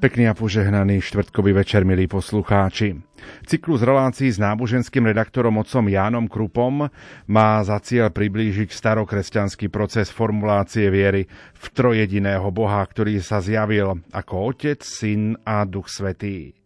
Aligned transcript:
Pekný 0.00 0.32
a 0.32 0.34
požehnaný 0.34 1.04
štvrtkový 1.04 1.60
večer, 1.60 1.84
milí 1.84 2.08
poslucháči. 2.08 2.96
Cyklus 3.44 3.84
relácií 3.84 4.32
s 4.32 4.40
náboženským 4.40 5.04
redaktorom 5.04 5.60
otcom 5.60 5.84
Jánom 5.92 6.24
Krupom 6.24 6.88
má 7.28 7.60
za 7.60 7.76
cieľ 7.84 8.08
priblížiť 8.08 8.72
starokresťanský 8.72 9.68
proces 9.68 10.08
formulácie 10.08 10.88
viery 10.88 11.28
v 11.52 11.64
trojediného 11.76 12.48
Boha, 12.48 12.80
ktorý 12.80 13.20
sa 13.20 13.44
zjavil 13.44 14.00
ako 14.08 14.56
Otec, 14.56 14.80
Syn 14.80 15.36
a 15.44 15.68
Duch 15.68 15.92
Svetý. 15.92 16.59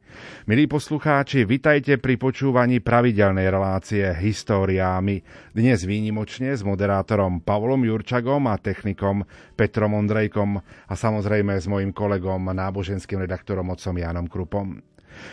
Milí 0.45 0.69
poslucháči, 0.69 1.49
vitajte 1.49 1.97
pri 1.97 2.21
počúvaní 2.21 2.85
pravidelnej 2.85 3.49
relácie 3.49 4.05
Históriámi. 4.13 5.25
Dnes 5.57 5.89
výnimočne 5.89 6.53
s 6.53 6.61
moderátorom 6.61 7.41
Pavlom 7.41 7.81
Jurčagom 7.87 8.45
a 8.51 8.61
technikom 8.61 9.25
Petrom 9.57 9.97
Ondrejkom 9.97 10.61
a 10.63 10.95
samozrejme 10.95 11.57
s 11.57 11.65
mojim 11.65 11.97
kolegom, 11.97 12.53
náboženským 12.53 13.25
redaktorom 13.25 13.73
otcom 13.73 13.97
Jánom 13.97 14.29
Krupom. 14.29 14.85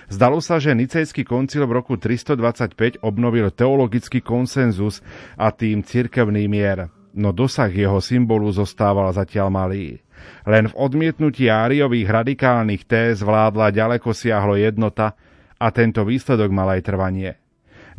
Zdalo 0.08 0.40
sa, 0.40 0.62
že 0.62 0.78
Nicejský 0.78 1.26
koncil 1.26 1.66
v 1.66 1.82
roku 1.82 1.98
325 1.98 3.02
obnovil 3.02 3.50
teologický 3.50 4.22
konsenzus 4.22 5.02
a 5.36 5.50
tým 5.50 5.82
cirkevný 5.82 6.46
mier, 6.46 6.88
no 7.18 7.34
dosah 7.34 7.72
jeho 7.72 7.98
symbolu 8.00 8.54
zostával 8.54 9.10
zatiaľ 9.12 9.50
malý. 9.50 10.00
Len 10.46 10.70
v 10.70 10.78
odmietnutí 10.78 11.48
áriových 11.48 12.10
radikálnych 12.10 12.84
téz 12.90 13.22
vládla 13.22 13.70
ďaleko 13.74 14.12
siahlo 14.12 14.58
jednota 14.58 15.14
a 15.62 15.68
tento 15.70 16.02
výsledok 16.02 16.50
mal 16.50 16.74
aj 16.74 16.82
trvanie. 16.90 17.38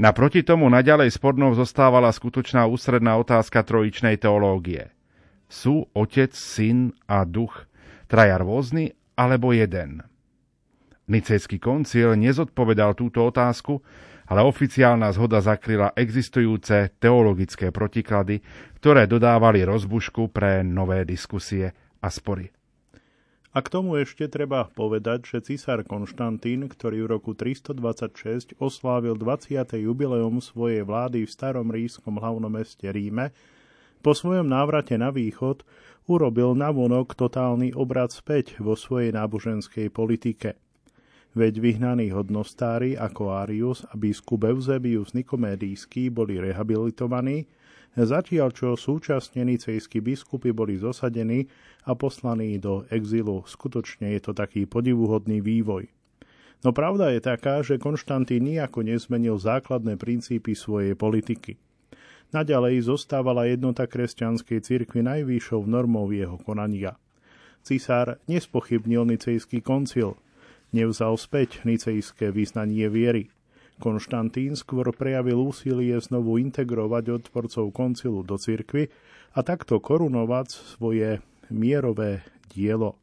Naproti 0.01 0.41
tomu 0.43 0.67
naďalej 0.73 1.13
spornou 1.15 1.53
zostávala 1.53 2.11
skutočná 2.11 2.65
ústredná 2.67 3.15
otázka 3.21 3.61
trojičnej 3.63 4.17
teológie. 4.19 4.91
Sú 5.53 5.85
otec, 5.93 6.33
syn 6.33 6.97
a 7.05 7.29
duch 7.29 7.69
traja 8.09 8.41
rôzny 8.41 8.97
alebo 9.21 9.53
jeden? 9.53 10.01
Nicejský 11.13 11.61
koncil 11.61 12.17
nezodpovedal 12.17 12.97
túto 12.97 13.29
otázku, 13.29 13.85
ale 14.33 14.41
oficiálna 14.49 15.13
zhoda 15.13 15.45
zakryla 15.45 15.93
existujúce 15.93 16.97
teologické 16.97 17.69
protiklady, 17.69 18.41
ktoré 18.81 19.05
dodávali 19.05 19.61
rozbušku 19.61 20.33
pre 20.33 20.65
nové 20.65 21.05
diskusie 21.05 21.77
a 22.03 22.11
spory. 22.11 22.51
A 23.53 23.61
k 23.61 23.69
tomu 23.69 24.01
ešte 24.01 24.27
treba 24.33 24.65
povedať, 24.65 25.29
že 25.29 25.39
cisár 25.55 25.85
Konštantín, 25.85 26.73
ktorý 26.73 27.05
v 27.05 27.21
roku 27.21 27.37
326 27.37 28.57
oslávil 28.57 29.13
20. 29.15 29.61
jubileum 29.77 30.41
svojej 30.41 30.83
vlády 30.83 31.29
v 31.29 31.31
starom 31.31 31.69
rískom 31.69 32.17
hlavnom 32.17 32.49
meste 32.49 32.89
Ríme, 32.89 33.31
po 34.03 34.17
svojom 34.17 34.49
návrate 34.49 34.99
na 34.99 35.15
východ 35.15 35.63
urobil 36.11 36.59
navonok 36.59 37.15
totálny 37.15 37.77
obrad 37.77 38.11
späť 38.11 38.59
vo 38.59 38.75
svojej 38.75 39.15
náboženskej 39.15 39.93
politike. 39.93 40.59
Veď 41.33 41.61
vyhnaní 41.61 42.13
hodnostári 42.13 42.97
ako 42.97 43.37
Arius 43.37 43.85
a 43.89 43.97
biskup 43.97 44.49
Eusebius 44.49 45.17
Nikomédijský 45.17 46.13
boli 46.13 46.37
rehabilitovaní, 46.37 47.49
zatiaľ 47.97 48.57
čo 48.57 48.73
súčasne 48.73 49.45
nicejskí 49.45 50.01
biskupy 50.01 50.57
boli 50.57 50.81
zosadení 50.81 51.45
a 51.85 51.93
poslaní 51.93 52.57
do 52.57 52.89
exilu. 52.89 53.45
Skutočne 53.45 54.17
je 54.17 54.21
to 54.25 54.33
taký 54.33 54.65
podivuhodný 54.65 55.45
vývoj. 55.45 55.93
No 56.63 56.71
pravda 56.71 57.13
je 57.13 57.21
taká, 57.21 57.61
že 57.61 57.77
Konštantín 57.77 58.49
nijako 58.49 58.87
nezmenil 58.87 59.37
základné 59.37 60.01
princípy 60.01 60.57
svojej 60.57 60.97
politiky. 60.97 61.59
Naďalej 62.33 62.89
zostávala 62.89 63.45
jednota 63.45 63.85
kresťanskej 63.85 64.65
cirkvi 64.65 65.05
najvýšou 65.05 65.69
normou 65.69 66.09
jeho 66.09 66.41
konania. 66.41 66.97
Cisár 67.61 68.17
nespochybnil 68.25 69.05
nicejský 69.05 69.61
koncil, 69.61 70.17
nevzal 70.73 71.19
späť 71.21 71.61
nicejské 71.69 72.33
vyznanie 72.33 72.89
viery– 72.89 73.29
Konštantín 73.81 74.53
skôr 74.59 74.93
prejavil 74.93 75.41
úsilie 75.41 75.97
znovu 76.03 76.37
integrovať 76.37 77.25
odporcov 77.25 77.73
koncilu 77.73 78.21
do 78.21 78.37
cirkvy 78.37 78.93
a 79.33 79.41
takto 79.41 79.81
korunovať 79.81 80.49
svoje 80.77 81.25
mierové 81.49 82.21
dielo. 82.53 83.01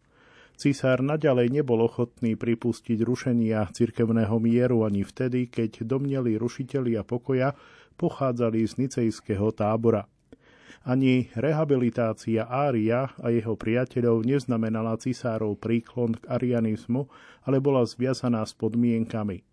Cisár 0.59 0.99
naďalej 0.99 1.55
nebol 1.55 1.87
ochotný 1.87 2.35
pripustiť 2.35 2.99
rušenia 2.99 3.71
cirkevného 3.71 4.35
mieru 4.43 4.83
ani 4.83 5.07
vtedy, 5.07 5.47
keď 5.47 5.87
domneli 5.87 6.35
rušitelia 6.35 7.07
pokoja 7.07 7.55
pochádzali 7.95 8.67
z 8.67 8.73
nicejského 8.83 9.55
tábora. 9.55 10.03
Ani 10.83 11.31
rehabilitácia 11.35 12.47
Ária 12.47 13.11
a 13.19 13.31
jeho 13.31 13.55
priateľov 13.55 14.23
neznamenala 14.23 14.99
cisárov 14.99 15.59
príklon 15.59 16.15
k 16.15 16.27
arianizmu, 16.27 17.07
ale 17.47 17.63
bola 17.63 17.87
zviazaná 17.87 18.43
s 18.43 18.51
podmienkami– 18.55 19.43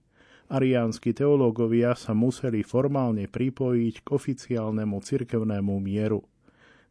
ariánsky 0.50 1.14
teológovia 1.14 1.94
sa 1.94 2.14
museli 2.14 2.66
formálne 2.66 3.30
pripojiť 3.30 3.94
k 4.02 4.06
oficiálnemu 4.10 4.96
cirkevnému 5.02 5.78
mieru. 5.78 6.24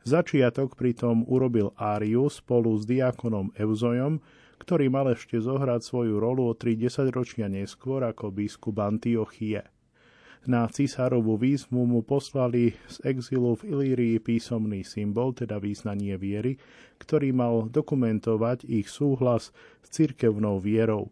Začiatok 0.06 0.78
pritom 0.78 1.26
urobil 1.26 1.74
Arius 1.76 2.38
spolu 2.38 2.78
s 2.78 2.86
diakonom 2.86 3.50
Euzojom, 3.58 4.22
ktorý 4.62 4.86
mal 4.88 5.10
ešte 5.10 5.42
zohrať 5.42 5.82
svoju 5.82 6.22
rolu 6.22 6.48
o 6.50 6.54
tri 6.54 6.78
desaťročia 6.78 7.50
neskôr 7.50 8.06
ako 8.06 8.30
biskup 8.30 8.78
Antiochie. 8.80 9.66
Na 10.46 10.70
cisárovú 10.70 11.42
výzvu 11.42 11.90
mu 11.90 12.06
poslali 12.06 12.78
z 12.86 13.02
exilu 13.02 13.58
v 13.58 13.66
Ilírii 13.66 14.22
písomný 14.22 14.86
symbol, 14.86 15.34
teda 15.34 15.58
význanie 15.58 16.14
viery, 16.22 16.62
ktorý 17.02 17.34
mal 17.34 17.66
dokumentovať 17.66 18.62
ich 18.70 18.86
súhlas 18.86 19.50
s 19.82 19.88
cirkevnou 19.90 20.62
vierou. 20.62 21.10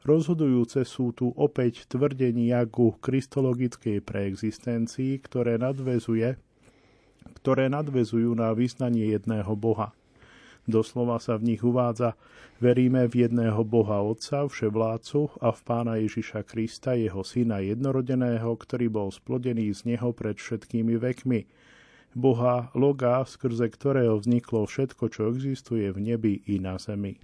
Rozhodujúce 0.00 0.80
sú 0.88 1.12
tu 1.12 1.28
opäť 1.36 1.84
tvrdenia 1.84 2.64
ku 2.64 2.96
kristologickej 2.96 4.00
preexistencii, 4.00 5.20
ktoré, 5.20 5.60
nadvezuje, 5.60 6.40
ktoré 7.44 7.68
nadvezujú 7.68 8.32
na 8.32 8.56
vyznanie 8.56 9.12
jedného 9.12 9.52
Boha. 9.52 9.92
Doslova 10.64 11.20
sa 11.20 11.36
v 11.36 11.52
nich 11.52 11.60
uvádza 11.60 12.16
Veríme 12.60 13.08
v 13.08 13.24
jedného 13.24 13.64
Boha 13.64 14.04
Otca, 14.04 14.44
vševládcu 14.44 15.40
a 15.40 15.48
v 15.48 15.60
Pána 15.64 15.96
Ježiša 15.96 16.44
Krista, 16.44 16.92
jeho 16.92 17.24
Syna 17.24 17.64
jednorodeného, 17.64 18.52
ktorý 18.52 18.92
bol 18.92 19.08
splodený 19.08 19.72
z 19.72 19.88
Neho 19.88 20.12
pred 20.12 20.36
všetkými 20.36 21.00
vekmi. 21.00 21.48
Boha 22.12 22.68
Loga, 22.76 23.24
skrze 23.24 23.72
ktorého 23.72 24.20
vzniklo 24.20 24.68
všetko, 24.68 25.04
čo 25.08 25.32
existuje 25.32 25.88
v 25.88 25.98
nebi 26.12 26.44
i 26.52 26.60
na 26.60 26.76
zemi. 26.76 27.16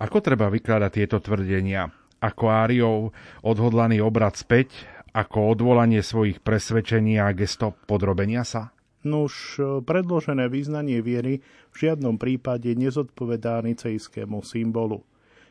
Ako 0.00 0.24
treba 0.24 0.48
vykladať 0.48 0.90
tieto 0.96 1.20
tvrdenia? 1.20 1.99
Akváriov 2.20 3.16
odhodlaný 3.42 4.04
obrad 4.04 4.36
späť 4.36 4.72
ako 5.10 5.56
odvolanie 5.58 6.04
svojich 6.04 6.38
presvedčení 6.44 7.18
a 7.18 7.34
gesto 7.34 7.74
podrobenia 7.90 8.46
sa? 8.46 8.70
Nuž, 9.00 9.56
predložené 9.88 10.52
význanie 10.52 11.00
viery 11.00 11.40
v 11.72 11.76
žiadnom 11.88 12.20
prípade 12.20 12.76
nezodpovedá 12.76 13.64
nicejskému 13.64 14.44
symbolu. 14.44 15.02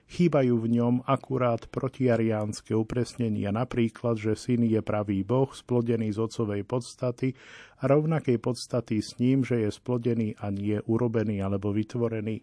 Chýbajú 0.10 0.58
v 0.58 0.68
ňom 0.82 0.96
akurát 1.06 1.70
protiariánske 1.70 2.74
upresnenia, 2.74 3.54
napríklad, 3.54 4.18
že 4.18 4.34
syn 4.34 4.66
je 4.66 4.82
pravý 4.82 5.22
boh, 5.22 5.50
splodený 5.54 6.18
z 6.18 6.26
otcovej 6.26 6.66
podstaty 6.66 7.38
a 7.82 7.90
rovnakej 7.90 8.42
podstaty 8.42 9.06
s 9.06 9.22
ním, 9.22 9.46
že 9.46 9.62
je 9.62 9.70
splodený 9.70 10.34
a 10.42 10.50
nie 10.50 10.82
urobený 10.90 11.46
alebo 11.46 11.70
vytvorený. 11.70 12.42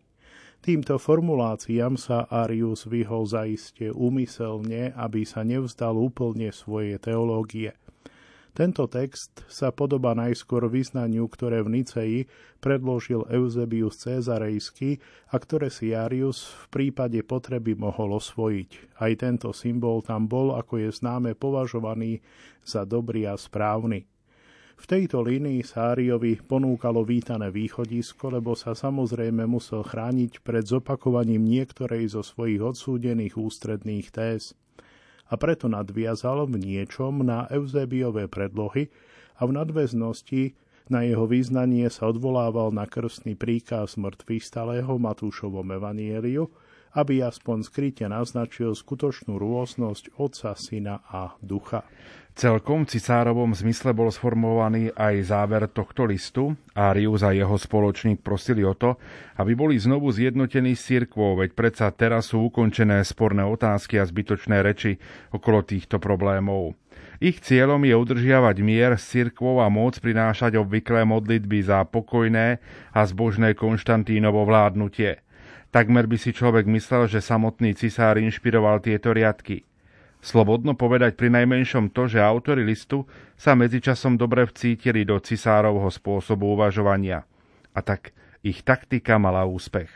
Týmto 0.64 0.98
formuláciám 0.98 1.94
sa 1.94 2.26
Arius 2.26 2.88
vyhol 2.90 3.28
zaiste 3.28 3.92
úmyselne, 3.92 4.90
aby 4.96 5.22
sa 5.22 5.46
nevzdal 5.46 5.94
úplne 5.94 6.50
svoje 6.50 6.98
teológie. 6.98 7.76
Tento 8.56 8.88
text 8.88 9.44
sa 9.52 9.68
podoba 9.68 10.16
najskôr 10.16 10.64
vyznaniu, 10.72 11.28
ktoré 11.28 11.60
v 11.60 11.76
Niceji 11.76 12.20
predložil 12.64 13.28
Eusebius 13.28 14.00
Cezarejský 14.00 14.96
a 15.28 15.36
ktoré 15.36 15.68
si 15.68 15.92
Arius 15.92 16.56
v 16.64 16.64
prípade 16.72 17.20
potreby 17.20 17.76
mohol 17.76 18.16
osvojiť. 18.16 18.96
Aj 18.96 19.12
tento 19.12 19.52
symbol 19.52 20.00
tam 20.00 20.24
bol, 20.24 20.56
ako 20.56 20.80
je 20.80 20.88
známe, 20.88 21.36
považovaný 21.36 22.24
za 22.64 22.88
dobrý 22.88 23.28
a 23.28 23.36
správny. 23.36 24.08
V 24.76 24.84
tejto 24.84 25.24
línii 25.24 25.64
Sáriovi 25.64 26.36
ponúkalo 26.44 27.00
vítané 27.00 27.48
východisko, 27.48 28.28
lebo 28.28 28.52
sa 28.52 28.76
samozrejme 28.76 29.48
musel 29.48 29.80
chrániť 29.80 30.44
pred 30.44 30.68
zopakovaním 30.68 31.48
niektorej 31.48 32.12
zo 32.12 32.20
svojich 32.20 32.60
odsúdených 32.60 33.40
ústredných 33.40 34.12
téz. 34.12 34.52
A 35.26 35.34
preto 35.40 35.66
nadviazal 35.66 36.44
v 36.46 36.60
niečom 36.60 37.24
na 37.24 37.48
Euzebiové 37.48 38.28
predlohy 38.28 38.92
a 39.40 39.48
v 39.48 39.56
nadväznosti 39.56 40.54
na 40.86 41.02
jeho 41.02 41.26
význanie 41.26 41.90
sa 41.90 42.12
odvolával 42.12 42.70
na 42.70 42.86
krstný 42.86 43.34
príkaz 43.34 43.98
mŕtvych 43.98 44.44
stalého 44.44 44.92
Matúšovom 45.02 45.66
evanieliu 45.72 46.46
aby 46.96 47.20
aspoň 47.20 47.68
skryte 47.68 48.08
naznačil 48.08 48.72
skutočnú 48.72 49.36
rôznosť 49.36 50.16
Otca, 50.16 50.56
Syna 50.56 51.04
a 51.04 51.36
Ducha. 51.44 51.84
Celkom 52.36 52.84
v 52.84 52.96
cisárovom 52.96 53.56
zmysle 53.56 53.96
bol 53.96 54.12
sformulovaný 54.12 54.92
aj 54.92 55.32
záver 55.32 55.72
tohto 55.72 56.04
listu. 56.04 56.52
Arius 56.76 57.24
a 57.24 57.32
jeho 57.32 57.56
spoločník 57.56 58.20
prosili 58.20 58.60
o 58.60 58.76
to, 58.76 59.00
aby 59.40 59.56
boli 59.56 59.80
znovu 59.80 60.12
zjednotení 60.12 60.76
s 60.76 60.84
cirkvou, 60.84 61.40
veď 61.40 61.56
predsa 61.56 61.88
teraz 61.96 62.36
sú 62.36 62.52
ukončené 62.52 63.00
sporné 63.08 63.40
otázky 63.40 63.96
a 63.96 64.04
zbytočné 64.04 64.60
reči 64.60 65.00
okolo 65.32 65.64
týchto 65.64 65.96
problémov. 65.96 66.76
Ich 67.16 67.40
cieľom 67.40 67.80
je 67.88 67.96
udržiavať 67.96 68.56
mier 68.60 69.00
s 69.00 69.08
cirkvou 69.08 69.64
a 69.64 69.72
môcť 69.72 70.04
prinášať 70.04 70.60
obvyklé 70.60 71.08
modlitby 71.08 71.64
za 71.64 71.88
pokojné 71.88 72.60
a 72.92 73.00
zbožné 73.08 73.56
Konštantínovo 73.56 74.44
vládnutie. 74.44 75.24
Takmer 75.74 76.06
by 76.06 76.16
si 76.16 76.34
človek 76.34 76.64
myslel, 76.66 77.06
že 77.10 77.24
samotný 77.24 77.76
cisár 77.76 78.18
inšpiroval 78.18 78.82
tieto 78.82 79.14
riadky– 79.14 79.62
Slobodno 80.26 80.74
povedať 80.74 81.14
pri 81.14 81.30
najmenšom 81.30 81.94
to, 81.94 82.10
že 82.10 82.18
autory 82.18 82.66
listu 82.66 83.06
sa 83.38 83.54
medzičasom 83.54 84.18
dobre 84.18 84.42
vcítili 84.50 85.06
do 85.06 85.22
cisárovho 85.22 85.86
spôsobu 85.86 86.58
uvažovania. 86.58 87.22
A 87.70 87.78
tak 87.78 88.10
ich 88.42 88.66
taktika 88.66 89.22
mala 89.22 89.46
úspech. 89.46 89.86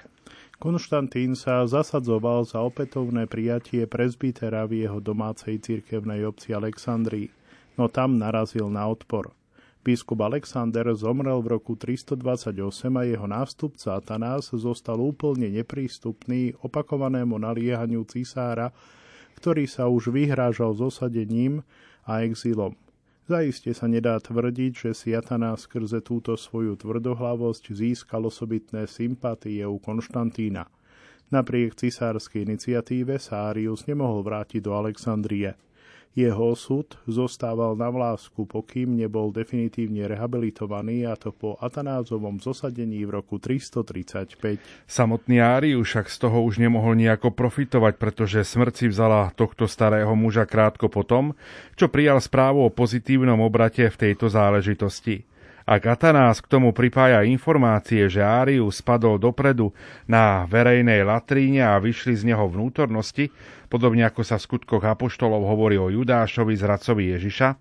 Konštantín 0.62 1.34
sa 1.34 1.66
zasadzoval 1.66 2.46
za 2.46 2.62
opätovné 2.62 3.26
prijatie 3.26 3.90
prezbitera 3.90 4.70
v 4.70 4.86
jeho 4.86 5.02
domácej 5.02 5.58
cirkevnej 5.58 6.22
obci 6.22 6.54
Alexandrii, 6.54 7.32
no 7.74 7.90
tam 7.90 8.14
narazil 8.20 8.70
na 8.70 8.86
odpor. 8.86 9.34
Biskup 9.80 10.20
Alexander 10.20 10.84
zomrel 10.92 11.40
v 11.40 11.56
roku 11.56 11.72
328 11.72 12.52
a 12.96 13.02
jeho 13.08 13.24
nástupca 13.24 13.96
Atanás 13.96 14.52
zostal 14.52 15.00
úplne 15.00 15.48
neprístupný 15.48 16.52
opakovanému 16.60 17.40
naliehaniu 17.40 18.04
cisára 18.04 18.76
ktorý 19.40 19.64
sa 19.64 19.88
už 19.88 20.12
vyhrážal 20.12 20.76
s 20.76 20.84
osadením 20.84 21.64
a 22.04 22.20
exilom. 22.20 22.76
Zaiste 23.24 23.72
sa 23.72 23.88
nedá 23.88 24.20
tvrdiť, 24.20 24.72
že 24.76 24.90
si 24.92 25.16
Jataná 25.16 25.56
skrze 25.56 26.04
túto 26.04 26.36
svoju 26.36 26.76
tvrdohlavosť 26.76 27.72
získal 27.72 28.28
osobitné 28.28 28.84
sympatie 28.84 29.64
u 29.64 29.80
Konštantína. 29.80 30.68
Napriek 31.30 31.78
cisárskej 31.78 32.42
iniciatíve 32.42 33.16
sa 33.16 33.54
Arius 33.54 33.88
nemohol 33.88 34.20
vrátiť 34.26 34.60
do 34.60 34.76
Alexandrie– 34.76 35.56
jeho 36.18 36.58
osud 36.58 36.98
zostával 37.06 37.78
na 37.78 37.86
vlásku, 37.86 38.42
pokým 38.42 38.98
nebol 38.98 39.30
definitívne 39.30 40.10
rehabilitovaný 40.10 41.06
a 41.06 41.14
to 41.14 41.30
po 41.30 41.54
Atanázovom 41.62 42.42
zosadení 42.42 43.06
v 43.06 43.22
roku 43.22 43.38
335. 43.38 44.58
Samotný 44.90 45.38
Áriu 45.38 45.86
však 45.86 46.10
z 46.10 46.16
toho 46.18 46.42
už 46.42 46.58
nemohol 46.58 46.98
nejako 46.98 47.30
profitovať, 47.30 47.94
pretože 47.94 48.42
smrť 48.42 48.74
si 48.74 48.86
vzala 48.90 49.30
tohto 49.38 49.70
starého 49.70 50.10
muža 50.18 50.50
krátko 50.50 50.90
potom, 50.90 51.38
čo 51.78 51.86
prijal 51.86 52.18
správu 52.18 52.66
o 52.66 52.74
pozitívnom 52.74 53.38
obrate 53.38 53.86
v 53.86 53.96
tejto 53.96 54.26
záležitosti. 54.26 55.29
Ak 55.70 55.86
Atanás 55.86 56.42
k 56.42 56.50
tomu 56.50 56.74
pripája 56.74 57.22
informácie, 57.22 58.10
že 58.10 58.18
Árius 58.18 58.82
spadol 58.82 59.22
dopredu 59.22 59.70
na 60.10 60.42
verejnej 60.50 61.06
latríne 61.06 61.62
a 61.62 61.78
vyšli 61.78 62.18
z 62.18 62.26
neho 62.26 62.42
vnútornosti, 62.50 63.30
podobne 63.70 64.02
ako 64.02 64.26
sa 64.26 64.34
v 64.34 64.50
skutkoch 64.50 64.82
Apoštolov 64.82 65.46
hovorí 65.46 65.78
o 65.78 65.86
Judášovi 65.86 66.58
zradcovi 66.58 67.14
Ježiša, 67.14 67.54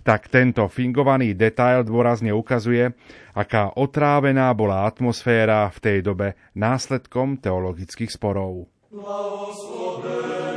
tak 0.00 0.32
tento 0.32 0.64
fingovaný 0.72 1.36
detail 1.36 1.84
dôrazne 1.84 2.32
ukazuje, 2.32 2.96
aká 3.36 3.76
otrávená 3.76 4.48
bola 4.56 4.88
atmosféra 4.88 5.68
v 5.68 5.78
tej 5.84 5.98
dobe 6.00 6.40
následkom 6.56 7.36
teologických 7.44 8.08
sporov. 8.08 8.72
Blahoslovený 8.88 10.49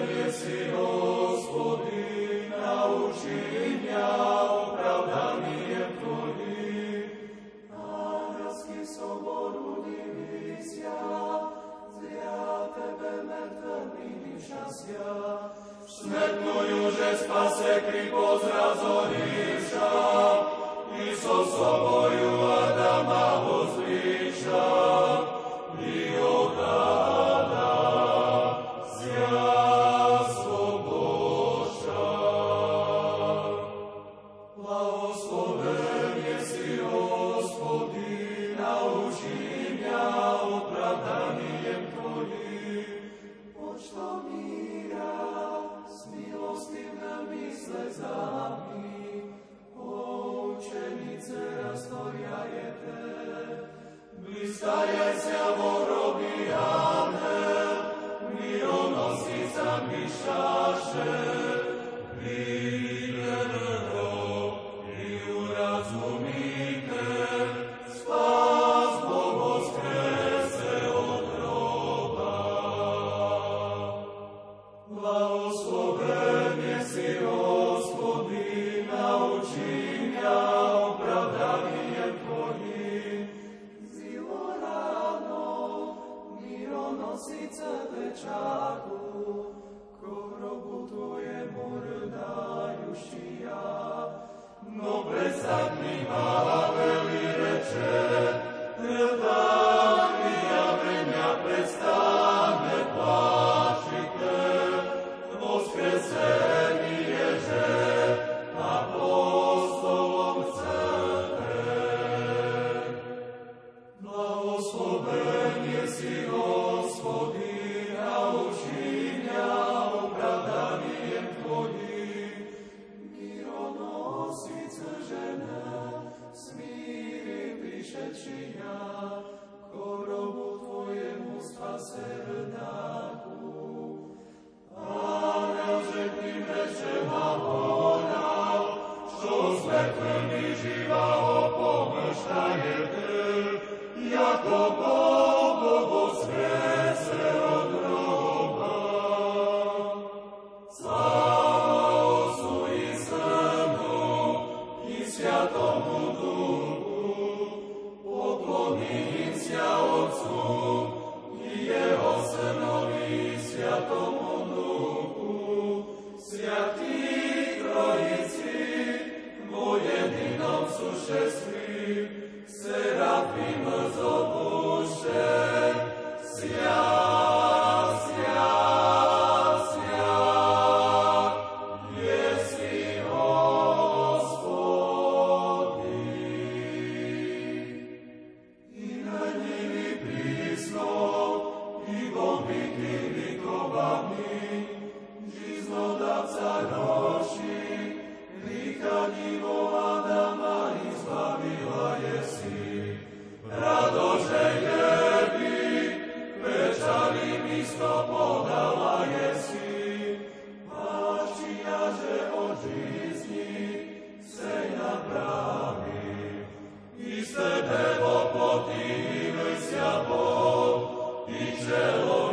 potivuj 218.33 219.56
se 219.61 219.81
Bog 220.09 220.81
i 221.28 221.66
celo 221.66 222.32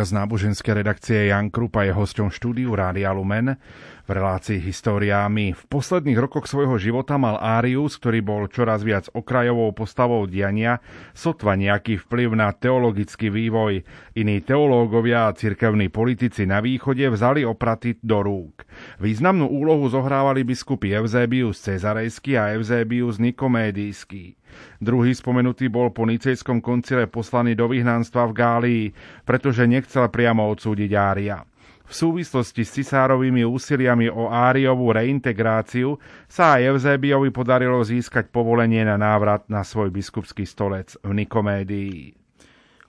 Kolega 0.00 0.16
z 0.16 0.24
náboženskej 0.24 0.74
redakcie 0.80 1.28
Jan 1.28 1.52
Krupa 1.52 1.84
je 1.84 1.92
hosťom 1.92 2.32
štúdiu 2.32 2.72
Rádia 2.72 3.12
Lumen 3.12 3.60
v 4.08 4.08
relácii 4.08 4.56
Históriámi. 4.56 5.52
V 5.52 5.62
posledných 5.68 6.16
rokoch 6.16 6.48
svojho 6.48 6.80
života 6.80 7.20
mal 7.20 7.36
Arius, 7.36 8.00
ktorý 8.00 8.24
bol 8.24 8.48
čoraz 8.48 8.80
viac 8.80 9.12
okrajovou 9.12 9.76
postavou 9.76 10.24
diania, 10.24 10.80
sotva 11.12 11.52
nejaký 11.52 12.00
vplyv 12.08 12.32
na 12.32 12.48
teologický 12.48 13.28
vývoj. 13.28 13.84
Iní 14.16 14.40
teológovia 14.40 15.28
a 15.28 15.36
cirkevní 15.36 15.92
politici 15.92 16.48
na 16.48 16.64
východe 16.64 17.04
vzali 17.04 17.44
opraty 17.44 18.00
do 18.00 18.24
rúk. 18.24 18.59
Významnú 19.00 19.48
úlohu 19.48 19.88
zohrávali 19.88 20.44
biskupy 20.44 20.92
Eusebius 20.92 21.56
Cezarejský 21.64 22.36
a 22.36 22.52
Eusebius 22.52 23.16
Nikomédijský. 23.16 24.36
Druhý 24.76 25.16
spomenutý 25.16 25.72
bol 25.72 25.88
po 25.88 26.04
Nicejskom 26.04 26.60
koncile 26.60 27.08
poslaný 27.08 27.56
do 27.56 27.64
vyhnanstva 27.64 28.28
v 28.28 28.36
Gálii, 28.36 28.84
pretože 29.24 29.64
nechcel 29.64 30.04
priamo 30.12 30.44
odsúdiť 30.52 30.92
Ária. 30.92 31.40
V 31.88 31.92
súvislosti 31.96 32.60
s 32.60 32.76
cisárovými 32.76 33.40
úsiliami 33.40 34.12
o 34.12 34.28
Áriovú 34.28 34.92
reintegráciu 34.92 35.96
sa 36.28 36.60
aj 36.60 36.76
Eusebiovi 36.76 37.32
podarilo 37.32 37.80
získať 37.80 38.28
povolenie 38.28 38.84
na 38.84 39.00
návrat 39.00 39.48
na 39.48 39.64
svoj 39.64 39.88
biskupský 39.88 40.44
stolec 40.44 41.00
v 41.00 41.24
Nikomédii. 41.24 42.20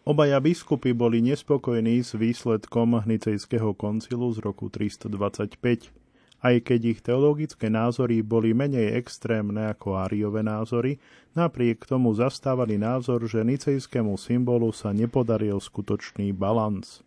Obaja 0.03 0.43
biskupy 0.43 0.91
boli 0.91 1.23
nespokojní 1.23 2.03
s 2.03 2.19
výsledkom 2.19 2.99
Nicejského 3.07 3.71
koncilu 3.77 4.27
z 4.35 4.43
roku 4.43 4.67
325, 4.67 6.00
aj 6.41 6.55
keď 6.65 6.81
ich 6.97 6.99
teologické 7.05 7.69
názory 7.69 8.25
boli 8.25 8.57
menej 8.57 8.97
extrémne 8.97 9.69
ako 9.69 10.01
Áriové 10.01 10.41
názory, 10.41 10.97
napriek 11.37 11.85
tomu 11.85 12.11
zastávali 12.17 12.81
názor, 12.81 13.21
že 13.29 13.45
nicejskému 13.45 14.17
symbolu 14.17 14.73
sa 14.73 14.89
nepodaril 14.89 15.61
skutočný 15.61 16.33
balans. 16.33 17.05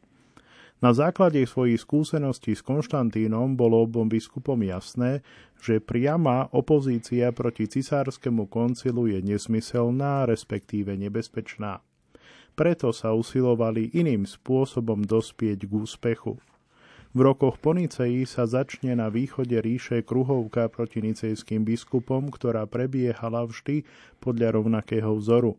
Na 0.82 0.92
základe 0.92 1.40
svojich 1.48 1.80
skúseností 1.80 2.52
s 2.52 2.60
Konštantínom 2.60 3.56
bolo 3.56 3.88
obom 3.88 4.04
biskupom 4.04 4.60
jasné, 4.60 5.24
že 5.56 5.80
priama 5.80 6.52
opozícia 6.52 7.32
proti 7.32 7.64
cisárskemu 7.64 8.44
koncilu 8.52 9.08
je 9.08 9.24
nesmyselná, 9.24 10.28
respektíve 10.28 10.92
nebezpečná. 10.92 11.80
Preto 12.52 12.92
sa 12.92 13.16
usilovali 13.16 13.96
iným 13.96 14.28
spôsobom 14.28 15.02
dospieť 15.02 15.66
k 15.66 15.72
úspechu. 15.72 16.36
V 17.14 17.22
rokoch 17.22 17.62
po 17.62 17.70
Niceji 17.70 18.26
sa 18.26 18.42
začne 18.42 18.98
na 18.98 19.06
východe 19.06 19.54
ríše 19.62 20.02
kruhovka 20.02 20.66
proti 20.66 20.98
nicejským 20.98 21.62
biskupom, 21.62 22.26
ktorá 22.26 22.66
prebiehala 22.66 23.46
vždy 23.46 23.86
podľa 24.18 24.58
rovnakého 24.58 25.14
vzoru. 25.14 25.54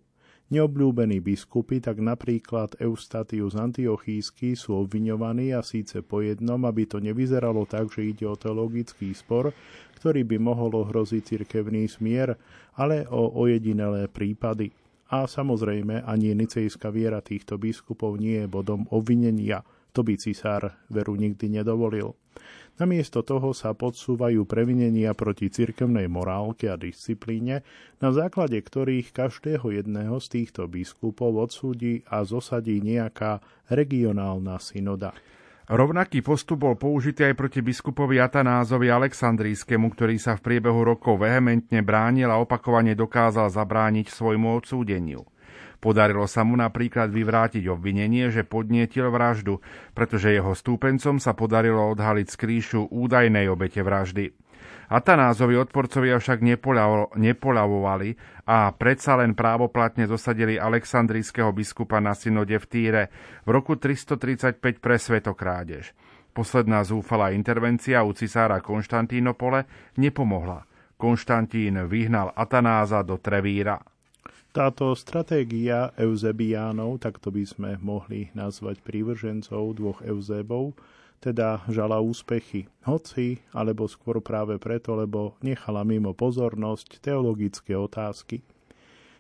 Neobľúbení 0.51 1.24
biskupy, 1.24 1.79
tak 1.79 2.03
napríklad 2.03 2.75
Eustatius 2.83 3.55
Antiochísky 3.55 4.59
sú 4.59 4.83
obviňovaní 4.83 5.55
a 5.55 5.63
síce 5.63 6.03
po 6.03 6.19
jednom, 6.19 6.59
aby 6.67 6.91
to 6.91 7.00
nevyzeralo 7.00 7.63
tak, 7.63 7.88
že 7.88 8.03
ide 8.03 8.27
o 8.27 8.35
teologický 8.35 9.15
spor, 9.15 9.55
ktorý 9.95 10.27
by 10.27 10.35
mohol 10.35 10.75
ohroziť 10.75 11.24
cirkevný 11.24 11.88
smier, 11.88 12.35
ale 12.75 13.07
o 13.07 13.31
ojedinelé 13.31 14.12
prípady. 14.12 14.75
A 15.07 15.24
samozrejme 15.24 16.03
ani 16.03 16.35
nicejská 16.35 16.91
viera 16.91 17.24
týchto 17.24 17.55
biskupov 17.55 18.19
nie 18.19 18.43
je 18.43 18.51
bodom 18.51 18.91
obvinenia. 18.91 19.63
To 19.96 20.04
by 20.04 20.20
cisár 20.20 20.75
veru 20.92 21.16
nikdy 21.16 21.48
nedovolil. 21.48 22.20
Namiesto 22.75 23.24
toho 23.24 23.56
sa 23.56 23.72
podsúvajú 23.72 24.44
previnenia 24.44 25.16
proti 25.16 25.48
cirkevnej 25.48 26.12
morálke 26.12 26.68
a 26.68 26.75
disciplíne, 26.75 27.64
na 28.04 28.12
základe 28.12 28.60
ktorých 28.60 29.16
každého 29.16 29.72
jedného 29.72 30.20
z 30.20 30.28
týchto 30.28 30.68
biskupov 30.68 31.32
odsúdi 31.40 32.04
a 32.12 32.28
zosadí 32.28 32.84
nejaká 32.84 33.40
regionálna 33.72 34.60
synoda. 34.60 35.16
Rovnaký 35.72 36.22
postup 36.22 36.68
bol 36.68 36.75
použitý 36.75 37.32
aj 37.32 37.40
proti 37.40 37.64
biskupovi 37.64 38.20
Atanázovi 38.20 38.92
Aleksandrijskému, 38.92 39.96
ktorý 39.96 40.20
sa 40.20 40.36
v 40.36 40.44
priebehu 40.44 40.84
rokov 40.84 41.24
vehementne 41.24 41.80
bránil 41.82 42.30
a 42.30 42.38
opakovane 42.38 42.94
dokázal 42.94 43.50
zabrániť 43.50 44.12
svojmu 44.12 44.60
odsúdeniu. 44.62 45.24
Podarilo 45.84 46.25
sa 46.25 46.41
mu 46.41 46.58
napríklad 46.58 47.13
vyvrátiť 47.13 47.67
obvinenie, 47.70 48.32
že 48.34 48.48
podnietil 48.48 49.12
vraždu, 49.12 49.62
pretože 49.94 50.34
jeho 50.34 50.55
stúpencom 50.55 51.20
sa 51.22 51.36
podarilo 51.36 51.91
odhaliť 51.94 52.27
skrýšu 52.27 52.89
údajnej 52.89 53.48
obete 53.51 53.84
vraždy. 53.86 54.34
Atanázovi 54.86 55.58
odporcovia 55.58 56.22
však 56.22 56.46
nepoľavovali 57.17 58.10
a 58.46 58.70
predsa 58.70 59.17
len 59.17 59.34
právoplatne 59.34 60.05
zosadili 60.05 60.62
aleksandrijského 60.62 61.50
biskupa 61.58 61.98
na 61.98 62.13
synode 62.13 62.53
v 62.62 62.65
Týre 62.70 63.03
v 63.46 63.50
roku 63.50 63.82
335 63.82 64.62
pre 64.77 65.01
svetokrádež. 65.01 65.89
Posledná 66.36 66.86
zúfalá 66.86 67.34
intervencia 67.34 68.05
u 68.05 68.13
cisára 68.13 68.62
Konštantínopole 68.62 69.65
nepomohla. 69.98 70.70
Konštantín 71.01 71.82
vyhnal 71.89 72.29
Atanáza 72.38 73.01
do 73.01 73.17
Trevíra. 73.17 73.95
Táto 74.55 74.95
stratégia 74.95 75.91
Euzebiánov, 76.00 77.03
takto 77.03 77.27
by 77.27 77.43
sme 77.43 77.71
mohli 77.83 78.31
nazvať 78.31 78.79
prívržencov 78.88 79.75
dvoch 79.75 80.00
Euzebov, 80.00 80.71
teda 81.19 81.59
žala 81.67 82.00
úspechy. 82.00 82.63
Hoci, 82.88 83.43
alebo 83.51 83.83
skôr 83.83 84.24
práve 84.24 84.55
preto, 84.55 84.95
lebo 84.95 85.35
nechala 85.43 85.83
mimo 85.83 86.15
pozornosť 86.15 87.03
teologické 87.03 87.75
otázky. 87.75 88.47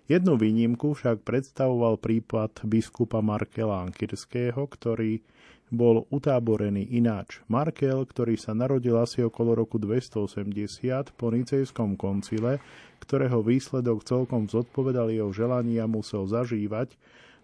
Jednu 0.05 0.37
výnimku 0.37 0.93
však 0.93 1.25
predstavoval 1.25 1.97
prípad 1.97 2.61
biskupa 2.69 3.25
Markela 3.25 3.89
Ankirského, 3.89 4.69
ktorý 4.69 5.25
bol 5.73 6.05
utáborený 6.13 6.85
ináč. 6.93 7.41
Markel, 7.49 8.05
ktorý 8.05 8.37
sa 8.37 8.53
narodil 8.53 8.93
asi 9.01 9.25
okolo 9.25 9.65
roku 9.65 9.81
280 9.81 11.09
po 11.17 11.33
Nicejskom 11.33 11.97
koncile, 11.97 12.61
ktorého 13.01 13.41
výsledok 13.41 14.05
celkom 14.05 14.45
zodpovedal 14.45 15.09
jeho 15.09 15.33
želania, 15.33 15.89
musel 15.89 16.29
zažívať, 16.29 16.93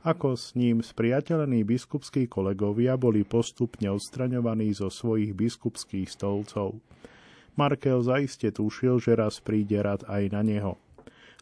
ako 0.05 0.37
s 0.37 0.53
ním 0.53 0.85
spriateľení 0.85 1.65
biskupskí 1.65 2.29
kolegovia 2.29 2.93
boli 2.93 3.25
postupne 3.25 3.89
odstraňovaní 3.89 4.69
zo 4.77 4.93
svojich 4.93 5.33
biskupských 5.33 6.05
stolcov. 6.13 6.77
Markel 7.57 8.05
zaiste 8.05 8.53
tušil, 8.53 9.01
že 9.01 9.17
raz 9.17 9.41
príde 9.41 9.81
rad 9.81 10.05
aj 10.05 10.29
na 10.29 10.45
neho 10.45 10.77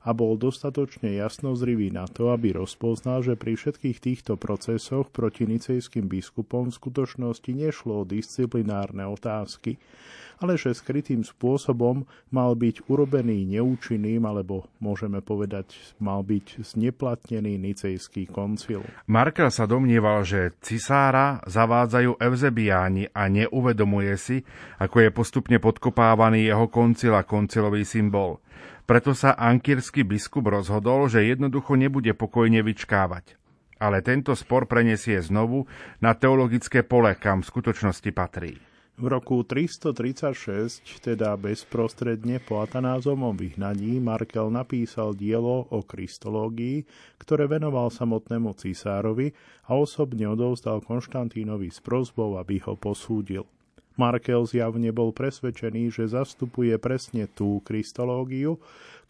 a 0.04 0.16
bol 0.16 0.40
dostatočne 0.40 1.12
jasnozrivý 1.20 1.92
na 1.92 2.08
to, 2.08 2.32
aby 2.32 2.56
rozpoznal, 2.56 3.20
že 3.20 3.36
pri 3.36 3.60
všetkých 3.60 3.98
týchto 4.00 4.34
procesoch 4.40 5.12
proti 5.12 5.44
nicejským 5.44 6.08
biskupom 6.08 6.72
v 6.72 6.78
skutočnosti 6.78 7.52
nešlo 7.52 8.04
o 8.04 8.08
disciplinárne 8.08 9.04
otázky, 9.04 9.76
ale 10.40 10.56
že 10.56 10.72
skrytým 10.72 11.28
spôsobom 11.28 12.08
mal 12.32 12.56
byť 12.56 12.88
urobený 12.88 13.44
neúčinným, 13.60 14.24
alebo 14.24 14.72
môžeme 14.80 15.20
povedať, 15.20 15.76
mal 16.00 16.24
byť 16.24 16.64
zneplatnený 16.64 17.60
nicejský 17.60 18.32
koncil. 18.32 18.88
Markel 19.12 19.52
sa 19.52 19.68
domnieval, 19.68 20.24
že 20.24 20.56
cisára 20.64 21.44
zavádzajú 21.44 22.24
Evzebiáni 22.24 23.12
a 23.12 23.28
neuvedomuje 23.28 24.16
si, 24.16 24.38
ako 24.80 25.04
je 25.04 25.10
postupne 25.12 25.58
podkopávaný 25.60 26.48
jeho 26.48 26.72
koncil 26.72 27.20
a 27.20 27.28
koncilový 27.28 27.84
symbol. 27.84 28.40
Preto 28.90 29.14
sa 29.14 29.38
ankirský 29.38 30.02
biskup 30.02 30.50
rozhodol, 30.50 31.06
že 31.14 31.22
jednoducho 31.22 31.78
nebude 31.78 32.10
pokojne 32.18 32.66
vyčkávať. 32.66 33.38
Ale 33.78 34.02
tento 34.02 34.34
spor 34.34 34.66
prenesie 34.66 35.22
znovu 35.22 35.70
na 36.02 36.18
teologické 36.18 36.82
pole, 36.82 37.14
kam 37.14 37.46
v 37.46 37.50
skutočnosti 37.54 38.10
patrí. 38.10 38.58
V 38.98 39.06
roku 39.06 39.46
336, 39.46 41.06
teda 41.06 41.38
bezprostredne 41.38 42.42
po 42.42 42.66
Atanázovom 42.66 43.38
vyhnaní, 43.38 44.02
Markel 44.02 44.50
napísal 44.50 45.14
dielo 45.14 45.70
o 45.70 45.86
kristológii, 45.86 46.84
ktoré 47.22 47.46
venoval 47.46 47.94
samotnému 47.94 48.58
cisárovi 48.58 49.38
a 49.70 49.78
osobne 49.78 50.26
odovzdal 50.26 50.82
Konštantínovi 50.82 51.70
s 51.70 51.78
prozbou, 51.78 52.42
aby 52.42 52.58
ho 52.66 52.74
posúdil. 52.74 53.46
Markel 54.00 54.48
zjavne 54.48 54.96
bol 54.96 55.12
presvedčený, 55.12 55.92
že 55.92 56.08
zastupuje 56.08 56.72
presne 56.80 57.28
tú 57.28 57.60
kristológiu, 57.68 58.56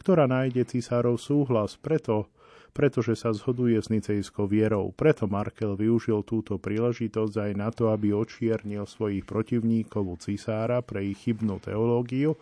ktorá 0.02 0.26
nájde 0.26 0.66
cisárov 0.66 1.22
súhlas, 1.22 1.78
preto 1.78 2.26
pretože 2.70 3.18
sa 3.18 3.34
zhoduje 3.34 3.76
s 3.82 3.90
nicejskou 3.90 4.46
vierou. 4.46 4.94
Preto 4.94 5.26
Markel 5.26 5.74
využil 5.74 6.22
túto 6.24 6.62
príležitosť 6.62 7.36
aj 7.50 7.52
na 7.58 7.70
to, 7.74 7.90
aby 7.90 8.14
očiernil 8.14 8.86
svojich 8.86 9.26
protivníkov 9.26 10.04
u 10.06 10.16
cisára 10.16 10.80
pre 10.86 11.04
ich 11.10 11.20
chybnú 11.26 11.58
teológiu 11.60 12.38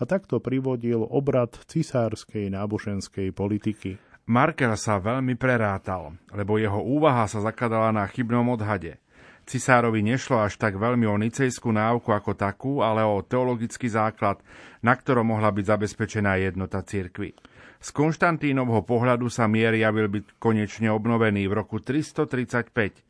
a 0.00 0.06
takto 0.08 0.40
privodil 0.40 1.04
obrad 1.04 1.52
cisárskej 1.68 2.52
náboženskej 2.52 3.32
politiky. 3.34 4.00
Markel 4.30 4.78
sa 4.78 5.02
veľmi 5.02 5.34
prerátal, 5.34 6.14
lebo 6.30 6.54
jeho 6.54 6.78
úvaha 6.78 7.26
sa 7.26 7.42
zakladala 7.42 7.90
na 7.90 8.06
chybnom 8.06 8.46
odhade. 8.54 9.02
Cisárovi 9.50 10.06
nešlo 10.06 10.38
až 10.46 10.62
tak 10.62 10.78
veľmi 10.78 11.10
o 11.10 11.18
nicejskú 11.18 11.74
náuku 11.74 12.14
ako 12.14 12.38
takú, 12.38 12.86
ale 12.86 13.02
o 13.02 13.18
teologický 13.18 13.90
základ, 13.90 14.38
na 14.78 14.94
ktorom 14.94 15.34
mohla 15.34 15.50
byť 15.50 15.74
zabezpečená 15.74 16.38
jednota 16.38 16.78
cirkvy. 16.86 17.34
Z 17.82 17.90
Konštantínovho 17.90 18.86
pohľadu 18.86 19.26
sa 19.26 19.50
mier 19.50 19.74
javil 19.74 20.06
byť 20.06 20.38
konečne 20.38 20.94
obnovený 20.94 21.50
v 21.50 21.66
roku 21.66 21.82
335. 21.82 23.02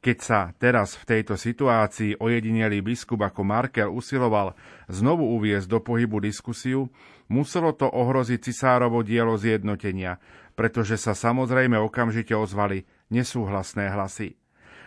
Keď 0.00 0.16
sa 0.16 0.56
teraz 0.56 0.96
v 0.96 1.04
tejto 1.12 1.36
situácii 1.36 2.16
ojedinelý 2.24 2.80
biskup 2.80 3.20
ako 3.20 3.44
Markel 3.44 3.92
usiloval 3.92 4.56
znovu 4.88 5.28
uviezť 5.36 5.68
do 5.68 5.78
pohybu 5.84 6.24
diskusiu, 6.24 6.88
muselo 7.28 7.76
to 7.76 7.84
ohroziť 7.84 8.40
cisárovo 8.40 9.04
dielo 9.04 9.36
zjednotenia, 9.36 10.16
pretože 10.56 10.96
sa 10.96 11.12
samozrejme 11.12 11.76
okamžite 11.76 12.32
ozvali 12.32 12.88
nesúhlasné 13.12 13.92
hlasy. 13.92 14.41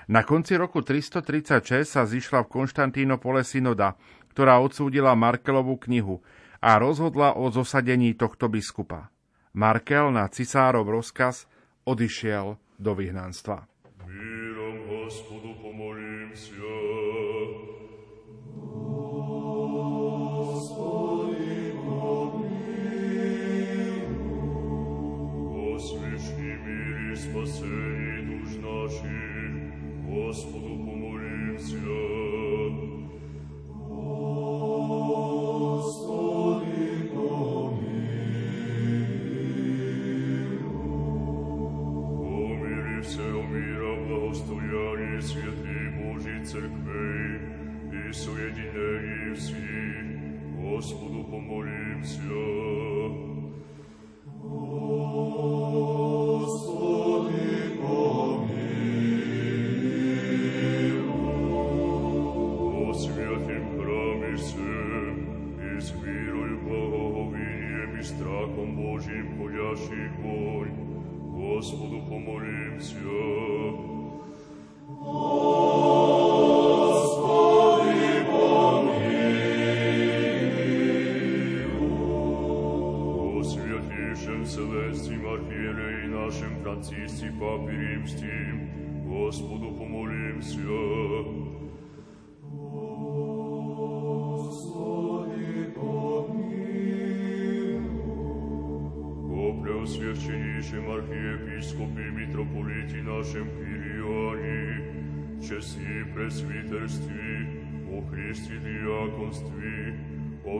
Na 0.06 0.22
konci 0.22 0.54
roku 0.54 0.86
336 0.86 1.82
sa 1.90 2.06
zišla 2.06 2.46
v 2.46 2.52
Konštantínopole 2.62 3.42
synoda, 3.42 3.98
ktorá 4.30 4.62
odsúdila 4.62 5.18
Markelovú 5.18 5.82
knihu 5.90 6.22
a 6.62 6.78
rozhodla 6.78 7.34
o 7.34 7.50
zosadení 7.50 8.14
tohto 8.14 8.46
biskupa. 8.46 9.10
Markel 9.58 10.14
na 10.14 10.30
cisárov 10.30 10.86
rozkaz 10.86 11.50
odišiel 11.90 12.60
do 12.78 12.92
vyhnanstva. 12.94 13.66
Mírom 14.06 14.86
hospodu 14.86 15.58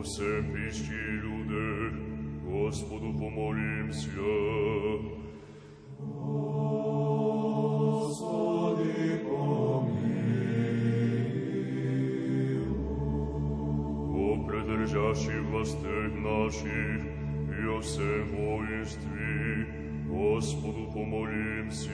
всем 0.03 0.51
прищи 0.51 1.21
люде, 1.21 1.95
Господу 2.43 3.13
помолимся. 3.13 4.09
властях 16.05 16.13
наших 16.15 17.01
и 17.59 17.67
о 17.67 17.81
всем 17.81 18.27
воинстве, 18.35 19.67
Господу 20.07 20.91
помолимся. 20.93 21.89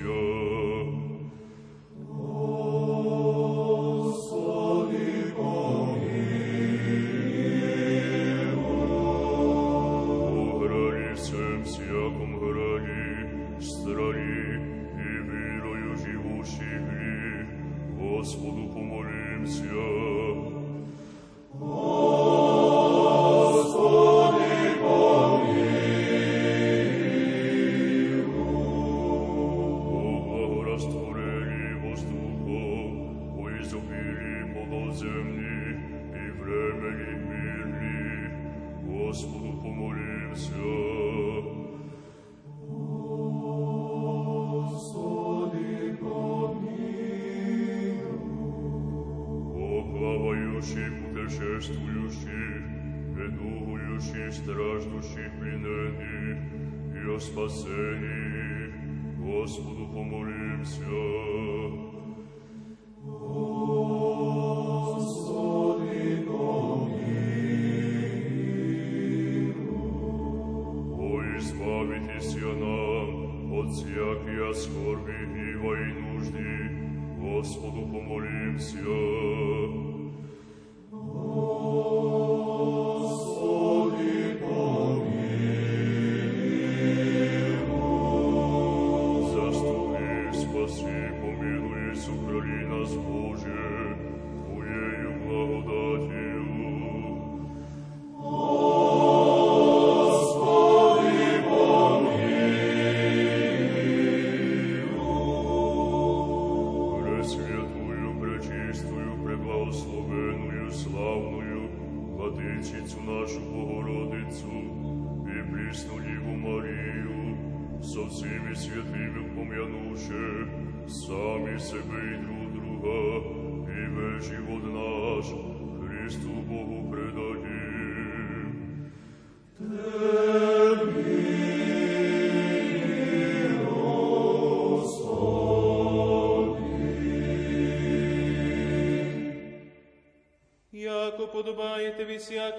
всякие 73.72 74.54
скорби 74.54 75.28
и 75.35 75.56
войнужды, 75.56 76.70
Господу 77.18 77.87
помолимся. 77.87 78.78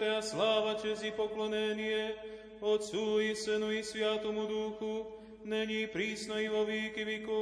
всякая 0.03 0.23
слава, 0.23 0.77
честь 0.83 1.05
и 1.05 1.13
поклонение 1.13 2.17
Отцу 2.61 3.21
и 3.21 3.33
Сыну 3.33 3.71
и 3.71 3.85
Святому 3.85 4.49
Духу, 4.49 5.07
ныне 5.45 5.85
и 5.85 5.87
присно 5.87 6.33
и 6.33 6.49
во 6.49 6.65
веки 6.65 6.99
веков. 6.99 7.42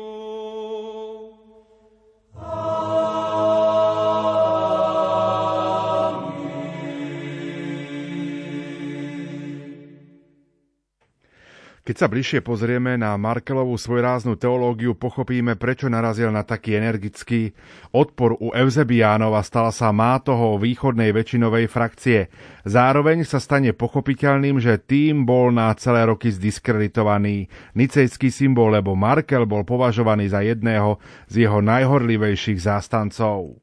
Keď 11.91 11.99
sa 11.99 12.08
bližšie 12.08 12.39
pozrieme 12.39 12.95
na 12.95 13.19
Markelovú 13.19 13.75
svojráznu 13.75 14.39
teológiu, 14.39 14.95
pochopíme, 14.95 15.60
prečo 15.60 15.91
narazil 15.91 16.32
na 16.32 16.39
taký 16.47 16.80
energický 16.80 17.51
odpor 17.91 18.39
u 18.39 18.56
Eusebiánov 18.56 19.36
a 19.36 19.43
stala 19.43 19.75
sa 19.75 19.91
mátoho 19.91 20.56
východnej 20.56 21.12
väčšinovej 21.12 21.67
frakcie. 21.67 22.32
Zároveň 22.63 23.27
sa 23.27 23.43
stane 23.43 23.75
pochopiteľným, 23.75 24.63
že 24.63 24.80
tým 24.80 25.27
bol 25.27 25.51
na 25.51 25.67
celé 25.75 26.08
roky 26.08 26.32
zdiskreditovaný 26.32 27.51
nicejský 27.75 28.32
symbol, 28.32 28.71
lebo 28.71 28.95
Markel 28.95 29.43
bol 29.43 29.67
považovaný 29.67 30.32
za 30.32 30.47
jedného 30.47 30.95
z 31.27 31.43
jeho 31.43 31.60
najhorlivejších 31.60 32.71
zástancov. 32.71 33.60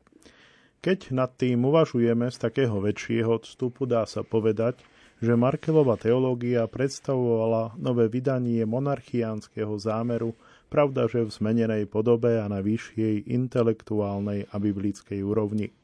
Keď 0.84 1.16
nad 1.16 1.32
tým 1.32 1.64
uvažujeme 1.64 2.28
z 2.28 2.36
takého 2.36 2.76
väčšieho 2.76 3.40
odstupu, 3.40 3.88
dá 3.88 4.04
sa 4.04 4.20
povedať, 4.20 4.84
že 5.18 5.34
Markelova 5.34 5.98
teológia 5.98 6.70
predstavovala 6.70 7.74
nové 7.74 8.06
vydanie 8.06 8.62
monarchiánskeho 8.62 9.74
zámeru, 9.76 10.38
pravda, 10.70 11.10
že 11.10 11.26
v 11.26 11.34
zmenenej 11.34 11.84
podobe 11.90 12.38
a 12.38 12.46
na 12.46 12.62
vyššej 12.62 13.26
intelektuálnej 13.26 14.46
a 14.48 14.56
biblickej 14.62 15.20
úrovni. 15.26 15.74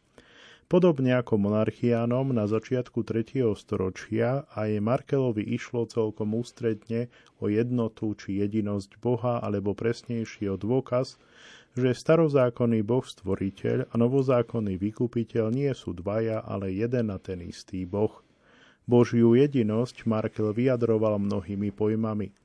Podobne 0.64 1.12
ako 1.20 1.36
monarchiánom 1.36 2.32
na 2.32 2.48
začiatku 2.48 3.04
3. 3.04 3.44
storočia 3.52 4.48
aj 4.56 4.80
Markelovi 4.80 5.44
išlo 5.44 5.84
celkom 5.84 6.32
ústredne 6.40 7.12
o 7.36 7.52
jednotu 7.52 8.16
či 8.16 8.40
jedinosť 8.40 8.96
Boha, 8.96 9.44
alebo 9.44 9.76
presnejšie 9.76 10.48
o 10.48 10.56
dôkaz, 10.56 11.20
že 11.76 11.92
starozákonný 11.92 12.80
Boh 12.80 13.04
stvoriteľ 13.04 13.92
a 13.92 13.94
novozákonný 14.00 14.80
vykupiteľ 14.80 15.52
nie 15.52 15.68
sú 15.76 15.92
dvaja, 15.92 16.40
ale 16.40 16.72
jeden 16.72 17.12
a 17.12 17.20
ten 17.20 17.44
istý 17.44 17.84
Boh. 17.84 18.23
Božiu 18.84 19.32
jedinosť 19.32 20.04
Markel 20.04 20.52
vyjadroval 20.52 21.16
mnohými 21.16 21.72
pojmami. 21.72 22.36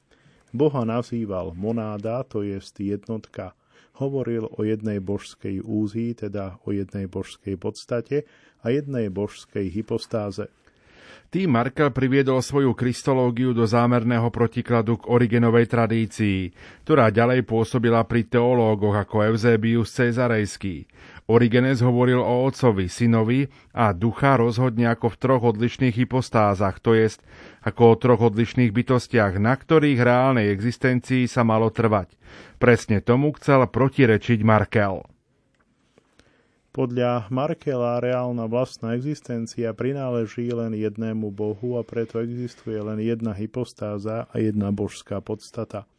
Boha 0.50 0.82
nazýval 0.88 1.54
monáda, 1.54 2.26
to 2.26 2.42
je 2.42 2.58
jednotka. 2.80 3.54
Hovoril 4.00 4.48
o 4.48 4.64
jednej 4.64 5.04
božskej 5.04 5.60
úzii, 5.60 6.16
teda 6.16 6.58
o 6.64 6.72
jednej 6.72 7.06
božskej 7.12 7.60
podstate 7.60 8.24
a 8.64 8.72
jednej 8.72 9.12
božskej 9.12 9.68
hypostáze. 9.68 10.48
Tým 11.30 11.54
Markel 11.54 11.94
priviedol 11.94 12.42
svoju 12.42 12.74
kristológiu 12.74 13.54
do 13.54 13.62
zámerného 13.62 14.34
protikladu 14.34 14.98
k 14.98 15.14
Origenovej 15.14 15.70
tradícii, 15.70 16.50
ktorá 16.82 17.14
ďalej 17.14 17.46
pôsobila 17.46 18.02
pri 18.10 18.26
teológoch 18.26 18.98
ako 18.98 19.30
Eusebius 19.30 19.94
Cezarejský. 19.94 20.90
Origenes 21.30 21.86
hovoril 21.86 22.18
o 22.18 22.50
otcovi, 22.50 22.90
synovi 22.90 23.46
a 23.70 23.94
ducha 23.94 24.34
rozhodne 24.34 24.90
ako 24.90 25.14
v 25.14 25.20
troch 25.22 25.44
odlišných 25.46 25.94
hypostázach, 25.94 26.82
to 26.82 26.98
jest 26.98 27.22
ako 27.62 27.94
o 27.94 27.96
troch 28.02 28.34
odlišných 28.34 28.74
bytostiach, 28.74 29.38
na 29.38 29.54
ktorých 29.54 30.02
reálnej 30.02 30.50
existencii 30.50 31.30
sa 31.30 31.46
malo 31.46 31.70
trvať. 31.70 32.18
Presne 32.58 32.98
tomu 32.98 33.30
chcel 33.38 33.62
protirečiť 33.70 34.42
Markel. 34.42 35.06
Podľa 36.74 37.30
Markela 37.30 38.02
reálna 38.02 38.50
vlastná 38.50 38.98
existencia 38.98 39.70
prináleží 39.78 40.50
len 40.50 40.74
jednému 40.74 41.30
Bohu 41.30 41.78
a 41.78 41.86
preto 41.86 42.26
existuje 42.26 42.82
len 42.82 42.98
jedna 43.06 43.38
hypostáza 43.38 44.26
a 44.26 44.36
jedna 44.42 44.74
božská 44.74 45.22
podstata– 45.22 45.86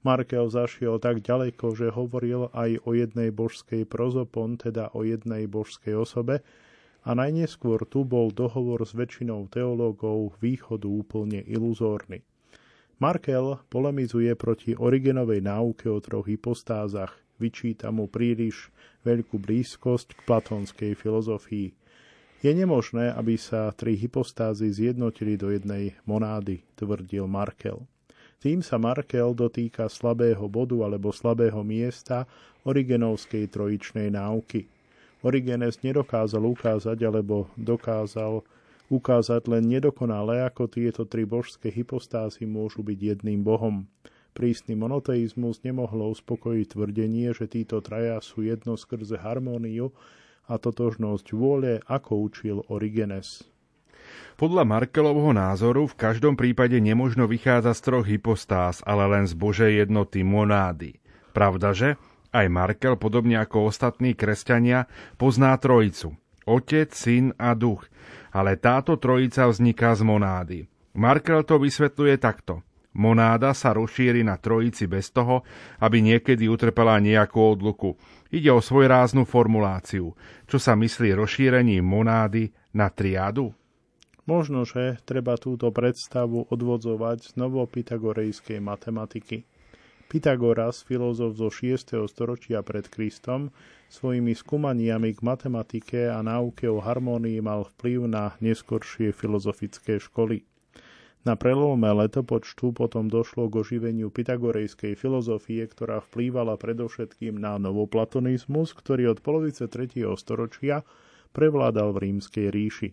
Markel 0.00 0.48
zašiel 0.48 0.96
tak 0.96 1.20
ďaleko, 1.20 1.76
že 1.76 1.92
hovoril 1.92 2.48
aj 2.56 2.80
o 2.88 2.96
jednej 2.96 3.28
božskej 3.28 3.84
prozopon, 3.84 4.56
teda 4.56 4.88
o 4.96 5.04
jednej 5.04 5.44
božskej 5.44 5.92
osobe, 5.92 6.40
a 7.04 7.16
najneskôr 7.16 7.84
tu 7.88 8.04
bol 8.04 8.28
dohovor 8.32 8.84
s 8.84 8.92
väčšinou 8.92 9.48
teológov 9.48 10.36
východu 10.40 10.88
úplne 10.88 11.40
iluzórny. 11.44 12.24
Markel 13.00 13.56
polemizuje 13.72 14.36
proti 14.36 14.76
Origenovej 14.76 15.40
náuke 15.40 15.88
o 15.88 15.96
troch 16.04 16.28
hypostázach, 16.28 17.16
vyčíta 17.40 17.88
mu 17.88 18.04
príliš 18.04 18.68
veľkú 19.08 19.40
blízkosť 19.40 20.16
k 20.16 20.20
platónskej 20.28 20.92
filozofii. 20.92 21.72
Je 22.44 22.52
nemožné, 22.52 23.12
aby 23.16 23.40
sa 23.40 23.72
tri 23.72 23.96
hypostázy 23.96 24.68
zjednotili 24.68 25.40
do 25.40 25.48
jednej 25.48 25.96
monády, 26.04 26.64
tvrdil 26.76 27.24
Markel. 27.24 27.84
Tým 28.40 28.64
sa 28.64 28.80
Markel 28.80 29.36
dotýka 29.36 29.84
slabého 29.92 30.48
bodu 30.48 30.80
alebo 30.80 31.12
slabého 31.12 31.60
miesta 31.60 32.24
Origenovskej 32.64 33.52
trojičnej 33.52 34.08
náuky. 34.16 34.64
Origenes 35.20 35.84
nedokázal 35.84 36.40
ukázať 36.48 37.04
alebo 37.04 37.52
dokázal 37.60 38.40
ukázať 38.88 39.44
len 39.44 39.68
nedokonale, 39.68 40.40
ako 40.48 40.72
tieto 40.72 41.04
tri 41.04 41.28
božské 41.28 41.68
hypostázy 41.68 42.48
môžu 42.48 42.80
byť 42.80 42.98
jedným 42.98 43.44
bohom. 43.44 43.84
Prísny 44.32 44.72
monoteizmus 44.72 45.60
nemohlo 45.60 46.08
uspokojiť 46.16 46.66
tvrdenie, 46.72 47.36
že 47.36 47.44
títo 47.44 47.84
traja 47.84 48.24
sú 48.24 48.40
jedno 48.40 48.80
skrze 48.80 49.20
harmóniu 49.20 49.92
a 50.48 50.56
totožnosť 50.56 51.26
vôle, 51.36 51.84
ako 51.86 52.24
učil 52.24 52.56
Origenes. 52.72 53.44
Podľa 54.40 54.64
Markelovho 54.64 55.36
názoru 55.36 55.84
v 55.84 55.98
každom 56.00 56.32
prípade 56.38 56.80
nemožno 56.80 57.28
vychádzať 57.28 57.74
z 57.76 57.82
troch 57.84 58.06
hypostáz, 58.08 58.80
ale 58.88 59.04
len 59.10 59.24
z 59.28 59.36
Božej 59.36 59.84
jednoty 59.84 60.24
monády. 60.24 60.96
Pravda, 61.36 61.76
že? 61.76 62.00
Aj 62.30 62.46
Markel, 62.46 62.94
podobne 62.94 63.42
ako 63.42 63.68
ostatní 63.68 64.14
kresťania, 64.14 64.86
pozná 65.18 65.52
trojicu. 65.58 66.14
Otec, 66.46 66.94
syn 66.94 67.36
a 67.36 67.58
duch. 67.58 67.90
Ale 68.30 68.54
táto 68.56 68.96
trojica 68.96 69.50
vzniká 69.50 69.92
z 69.98 70.02
monády. 70.06 70.58
Markel 70.94 71.42
to 71.42 71.58
vysvetľuje 71.58 72.16
takto. 72.18 72.62
Monáda 72.90 73.54
sa 73.54 73.70
rozšíri 73.70 74.26
na 74.26 74.34
trojici 74.34 74.90
bez 74.90 75.14
toho, 75.14 75.46
aby 75.78 76.02
niekedy 76.02 76.50
utrpela 76.50 76.98
nejakú 76.98 77.38
odluku. 77.38 77.94
Ide 78.34 78.50
o 78.50 78.58
svojráznu 78.58 79.22
formuláciu. 79.26 80.14
Čo 80.50 80.58
sa 80.58 80.74
myslí 80.74 81.14
rozšírením 81.14 81.86
monády 81.86 82.50
na 82.74 82.90
triádu? 82.90 83.54
Možno, 84.28 84.68
že 84.68 85.00
treba 85.08 85.40
túto 85.40 85.72
predstavu 85.72 86.48
odvodzovať 86.52 87.18
z 87.24 87.30
novopythagorejskej 87.40 88.60
matematiky. 88.60 89.48
Pythagoras, 90.10 90.82
filozof 90.82 91.38
zo 91.38 91.54
6. 91.54 91.94
storočia 92.10 92.66
pred 92.66 92.90
Kristom, 92.90 93.54
svojimi 93.86 94.34
skúmaniami 94.34 95.14
k 95.14 95.20
matematike 95.22 96.10
a 96.10 96.18
náuke 96.18 96.66
o 96.66 96.82
harmónii 96.82 97.38
mal 97.38 97.62
vplyv 97.62 98.10
na 98.10 98.34
neskoršie 98.42 99.14
filozofické 99.14 100.02
školy. 100.02 100.42
Na 101.20 101.36
prelome 101.36 101.92
letopočtu 101.92 102.72
potom 102.72 103.06
došlo 103.06 103.46
k 103.52 103.60
oživeniu 103.60 104.08
pythagorejskej 104.08 104.96
filozofie, 104.96 105.62
ktorá 105.68 106.00
vplývala 106.00 106.56
predovšetkým 106.56 107.36
na 107.36 107.60
novoplatonizmus, 107.60 108.72
ktorý 108.72 109.14
od 109.14 109.22
polovice 109.22 109.68
3. 109.68 110.00
storočia 110.16 110.82
prevládal 111.36 111.92
v 111.92 111.98
rímskej 112.08 112.48
ríši. 112.50 112.90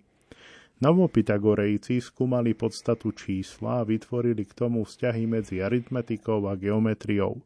Novopythagorejci 0.77 1.97
skúmali 1.97 2.53
podstatu 2.53 3.09
čísla 3.09 3.81
a 3.81 3.87
vytvorili 3.87 4.45
k 4.45 4.53
tomu 4.53 4.85
vzťahy 4.85 5.25
medzi 5.25 5.57
aritmetikou 5.57 6.45
a 6.45 6.53
geometriou. 6.53 7.41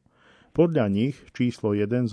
Podľa 0.52 0.92
nich 0.92 1.16
číslo 1.32 1.72
1 1.72 2.12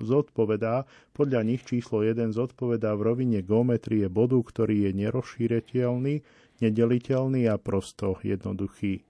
zodpovedá, 0.00 0.88
podľa 1.12 1.40
nich 1.44 1.68
číslo 1.68 2.00
1 2.00 2.32
zodpovedá 2.32 2.96
v 2.96 3.12
rovine 3.12 3.44
geometrie 3.44 4.08
bodu, 4.08 4.40
ktorý 4.40 4.88
je 4.88 4.90
nerozšíreteľný, 5.04 6.24
nedeliteľný 6.64 7.52
a 7.52 7.60
prosto 7.60 8.16
jednoduchý. 8.24 9.04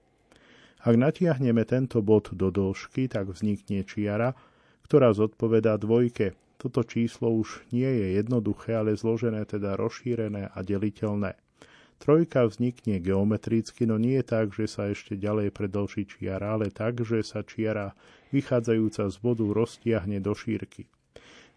Ak 0.83 0.95
natiahneme 0.99 1.63
tento 1.63 2.03
bod 2.03 2.35
do 2.35 2.51
dĺžky, 2.51 3.07
tak 3.07 3.31
vznikne 3.31 3.87
čiara, 3.87 4.35
ktorá 4.83 5.15
zodpovedá 5.15 5.79
dvojke. 5.79 6.35
Toto 6.63 6.87
číslo 6.87 7.27
už 7.27 7.59
nie 7.75 7.91
je 7.91 8.23
jednoduché, 8.23 8.79
ale 8.79 8.95
zložené, 8.95 9.43
teda 9.43 9.75
rozšírené 9.75 10.47
a 10.47 10.63
deliteľné. 10.63 11.35
Trojka 11.99 12.47
vznikne 12.47 13.03
geometricky, 13.03 13.83
no 13.83 13.99
nie 13.99 14.23
tak, 14.23 14.55
že 14.55 14.71
sa 14.71 14.87
ešte 14.87 15.19
ďalej 15.19 15.51
predlží 15.51 16.07
čiara, 16.07 16.55
ale 16.55 16.71
tak, 16.71 17.03
že 17.03 17.19
sa 17.19 17.43
čiara 17.43 17.91
vychádzajúca 18.31 19.11
z 19.11 19.15
bodu 19.19 19.43
roztiahne 19.51 20.23
do 20.23 20.31
šírky. 20.31 20.87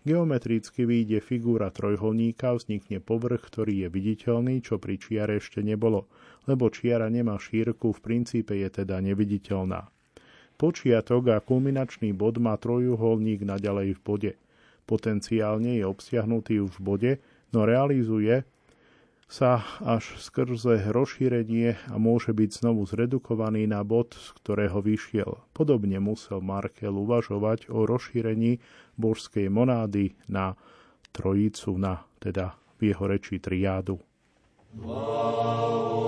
Geometricky 0.03 0.83
vyjde 0.83 1.23
figúra 1.23 1.71
trojholníka, 1.71 2.59
vznikne 2.59 2.99
povrch, 2.99 3.47
ktorý 3.47 3.87
je 3.87 3.89
viditeľný, 3.91 4.59
čo 4.59 4.83
pri 4.83 4.99
čiare 4.99 5.39
ešte 5.39 5.63
nebolo, 5.63 6.11
lebo 6.51 6.67
čiara 6.67 7.07
nemá 7.07 7.39
šírku, 7.39 7.95
v 7.95 8.01
princípe 8.03 8.59
je 8.59 8.83
teda 8.83 8.99
neviditeľná. 8.99 9.87
Počiatok 10.59 11.31
a 11.31 11.39
kulminačný 11.39 12.11
bod 12.11 12.43
má 12.43 12.59
trojuholník 12.59 13.47
naďalej 13.47 13.99
v 13.99 14.03
bode. 14.03 14.33
Potenciálne 14.87 15.83
je 15.83 15.85
obsiahnutý 15.85 16.63
už 16.63 16.79
v 16.79 16.83
bode, 16.83 17.13
no 17.51 17.67
realizuje 17.67 18.47
sa 19.27 19.67
až 19.83 20.15
skrze 20.23 20.87
rozšírenie 20.87 21.91
a 21.91 21.99
môže 21.99 22.31
byť 22.31 22.63
znovu 22.63 22.87
zredukovaný 22.87 23.67
na 23.67 23.83
bod, 23.83 24.15
z 24.15 24.31
ktorého 24.39 24.79
vyšiel. 24.79 25.43
Podobne 25.51 25.99
musel 25.99 26.39
Markel 26.39 26.95
uvažovať 26.95 27.67
o 27.75 27.91
rozšírení 27.91 28.63
božskej 28.95 29.51
monády 29.51 30.15
na 30.31 30.55
trojicu, 31.11 31.75
na 31.75 32.07
teda 32.23 32.55
v 32.79 32.95
jeho 32.95 33.05
reči 33.11 33.43
triádu. 33.43 33.99
Wow, 34.79 36.07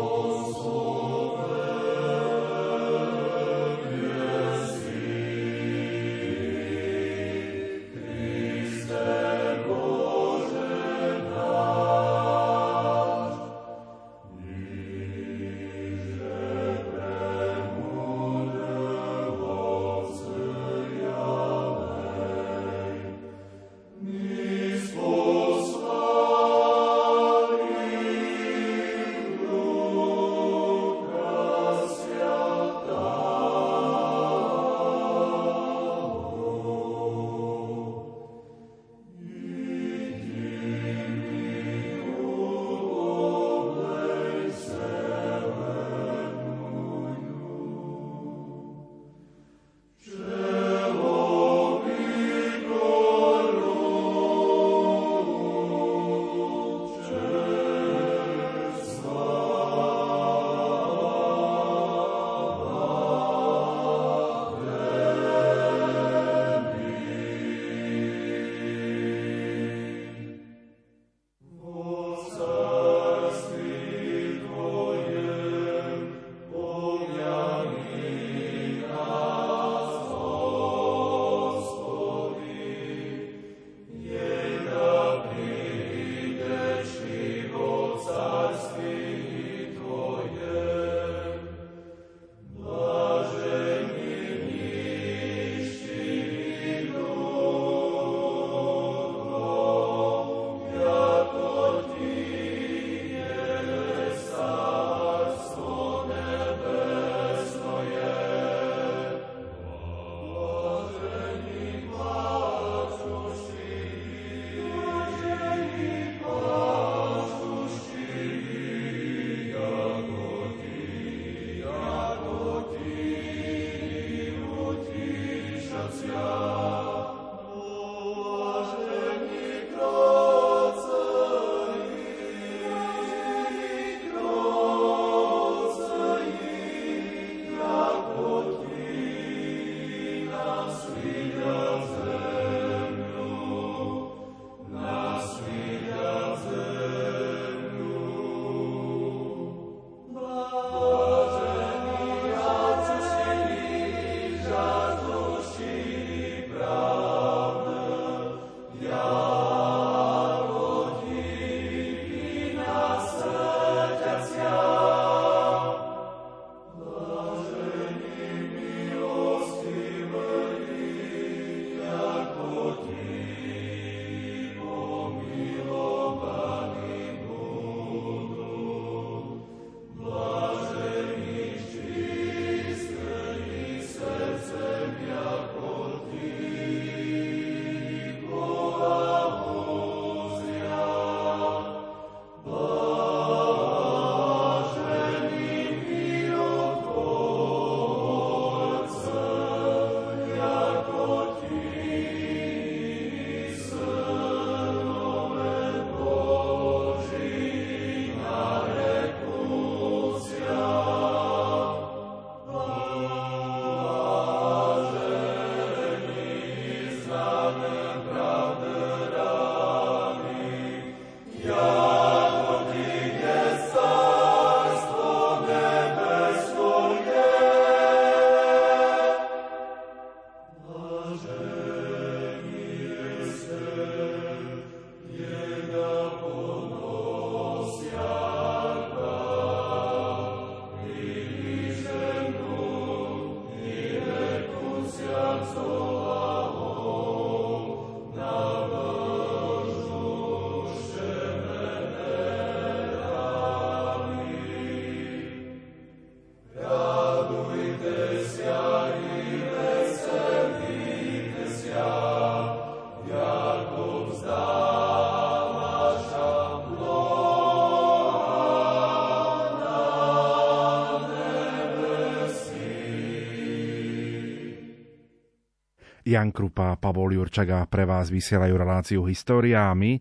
Jan 276.08 276.32
Krupa 276.32 276.72
Pavol 276.80 277.20
Jurčaga 277.20 277.68
pre 277.68 277.84
vás 277.84 278.08
vysielajú 278.08 278.56
reláciu 278.56 279.04
my. 279.04 279.92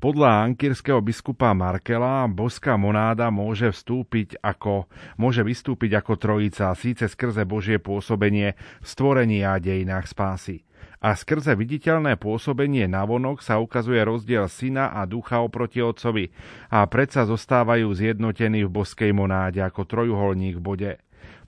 Podľa 0.00 0.48
ankirského 0.48 1.04
biskupa 1.04 1.52
Markela 1.52 2.24
boská 2.32 2.80
monáda 2.80 3.28
môže 3.28 3.68
vstúpiť 3.68 4.40
ako, 4.40 4.88
môže 5.20 5.44
vystúpiť 5.44 6.00
ako 6.00 6.16
trojica 6.16 6.72
síce 6.72 7.04
skrze 7.04 7.44
Božie 7.44 7.76
pôsobenie 7.76 8.56
v 8.80 8.86
stvorení 8.88 9.44
a 9.44 9.60
dejinách 9.60 10.08
spásy. 10.08 10.64
A 11.04 11.12
skrze 11.12 11.52
viditeľné 11.52 12.16
pôsobenie 12.16 12.88
navonok 12.88 13.44
sa 13.44 13.60
ukazuje 13.60 14.00
rozdiel 14.00 14.48
syna 14.48 14.96
a 14.96 15.04
ducha 15.04 15.44
oproti 15.44 15.84
otcovi 15.84 16.32
a 16.72 16.88
predsa 16.88 17.28
zostávajú 17.28 17.92
zjednotení 17.92 18.64
v 18.64 18.72
boskej 18.80 19.12
monáde 19.12 19.60
ako 19.60 19.84
trojuholník 19.84 20.56
v 20.56 20.64
bode. 20.64 20.92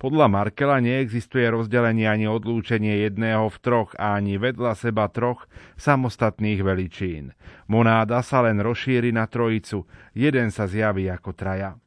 Podľa 0.03 0.27
Markela 0.27 0.83
neexistuje 0.83 1.47
rozdelenie 1.47 2.11
ani 2.11 2.27
odlúčenie 2.27 3.07
jedného 3.07 3.47
v 3.47 3.57
troch 3.63 3.95
a 3.95 4.19
ani 4.19 4.35
vedľa 4.35 4.75
seba 4.75 5.07
troch 5.07 5.47
samostatných 5.79 6.59
veličín. 6.59 7.39
Monáda 7.71 8.19
sa 8.27 8.43
len 8.43 8.59
rozšíri 8.59 9.15
na 9.15 9.31
trojicu, 9.31 9.87
jeden 10.11 10.51
sa 10.51 10.67
zjaví 10.67 11.07
ako 11.07 11.31
traja. 11.39 11.79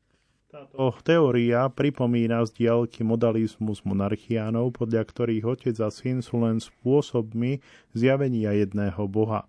Táto 0.47 0.95
teória 1.03 1.67
pripomína 1.67 2.47
z 2.47 2.63
diaľky 2.63 3.03
modalizmus 3.03 3.83
monarchiánov, 3.83 4.71
podľa 4.79 5.03
ktorých 5.03 5.43
otec 5.43 5.75
a 5.83 5.91
syn 5.91 6.23
sú 6.23 6.39
len 6.39 6.63
spôsobmi 6.63 7.59
zjavenia 7.91 8.55
jedného 8.55 9.11
boha. 9.11 9.43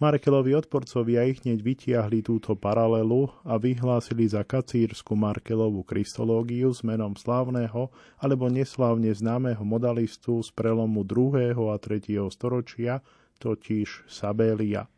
Markelovi 0.00 0.56
odporcovia 0.56 1.28
ich 1.28 1.44
hneď 1.44 1.60
vytiahli 1.60 2.24
túto 2.24 2.56
paralelu 2.56 3.28
a 3.44 3.60
vyhlásili 3.60 4.24
za 4.24 4.40
kacírsku 4.40 5.12
Markelovú 5.12 5.84
kristológiu 5.84 6.72
s 6.72 6.80
menom 6.80 7.12
slávneho 7.20 7.92
alebo 8.16 8.48
neslávne 8.48 9.12
známeho 9.12 9.60
modalistu 9.60 10.40
z 10.40 10.56
prelomu 10.56 11.04
2. 11.04 11.52
a 11.52 11.76
3. 11.76 12.16
storočia, 12.32 13.04
totiž 13.44 14.08
Sabelia. 14.08 14.88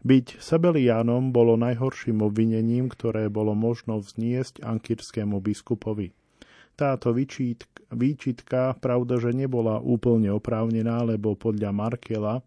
Byť 0.00 0.40
Sabelianom 0.40 1.28
bolo 1.28 1.60
najhorším 1.60 2.24
obvinením, 2.24 2.88
ktoré 2.88 3.28
bolo 3.28 3.52
možno 3.52 4.00
vzniesť 4.00 4.64
ankirskému 4.64 5.44
biskupovi. 5.44 6.16
Táto 6.72 7.12
výčitka, 7.92 8.80
pravda, 8.80 9.20
že 9.20 9.36
nebola 9.36 9.76
úplne 9.76 10.32
oprávnená, 10.32 11.04
lebo 11.04 11.36
podľa 11.36 11.68
Markela 11.76 12.40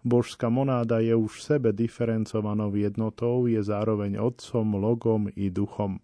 Božská 0.00 0.48
monáda 0.48 1.04
je 1.04 1.12
už 1.12 1.28
v 1.28 1.44
sebe 1.44 1.68
diferencovanou 1.76 2.72
jednotou, 2.72 3.44
je 3.44 3.60
zároveň 3.60 4.16
otcom, 4.16 4.80
logom 4.80 5.28
i 5.36 5.52
duchom. 5.52 6.00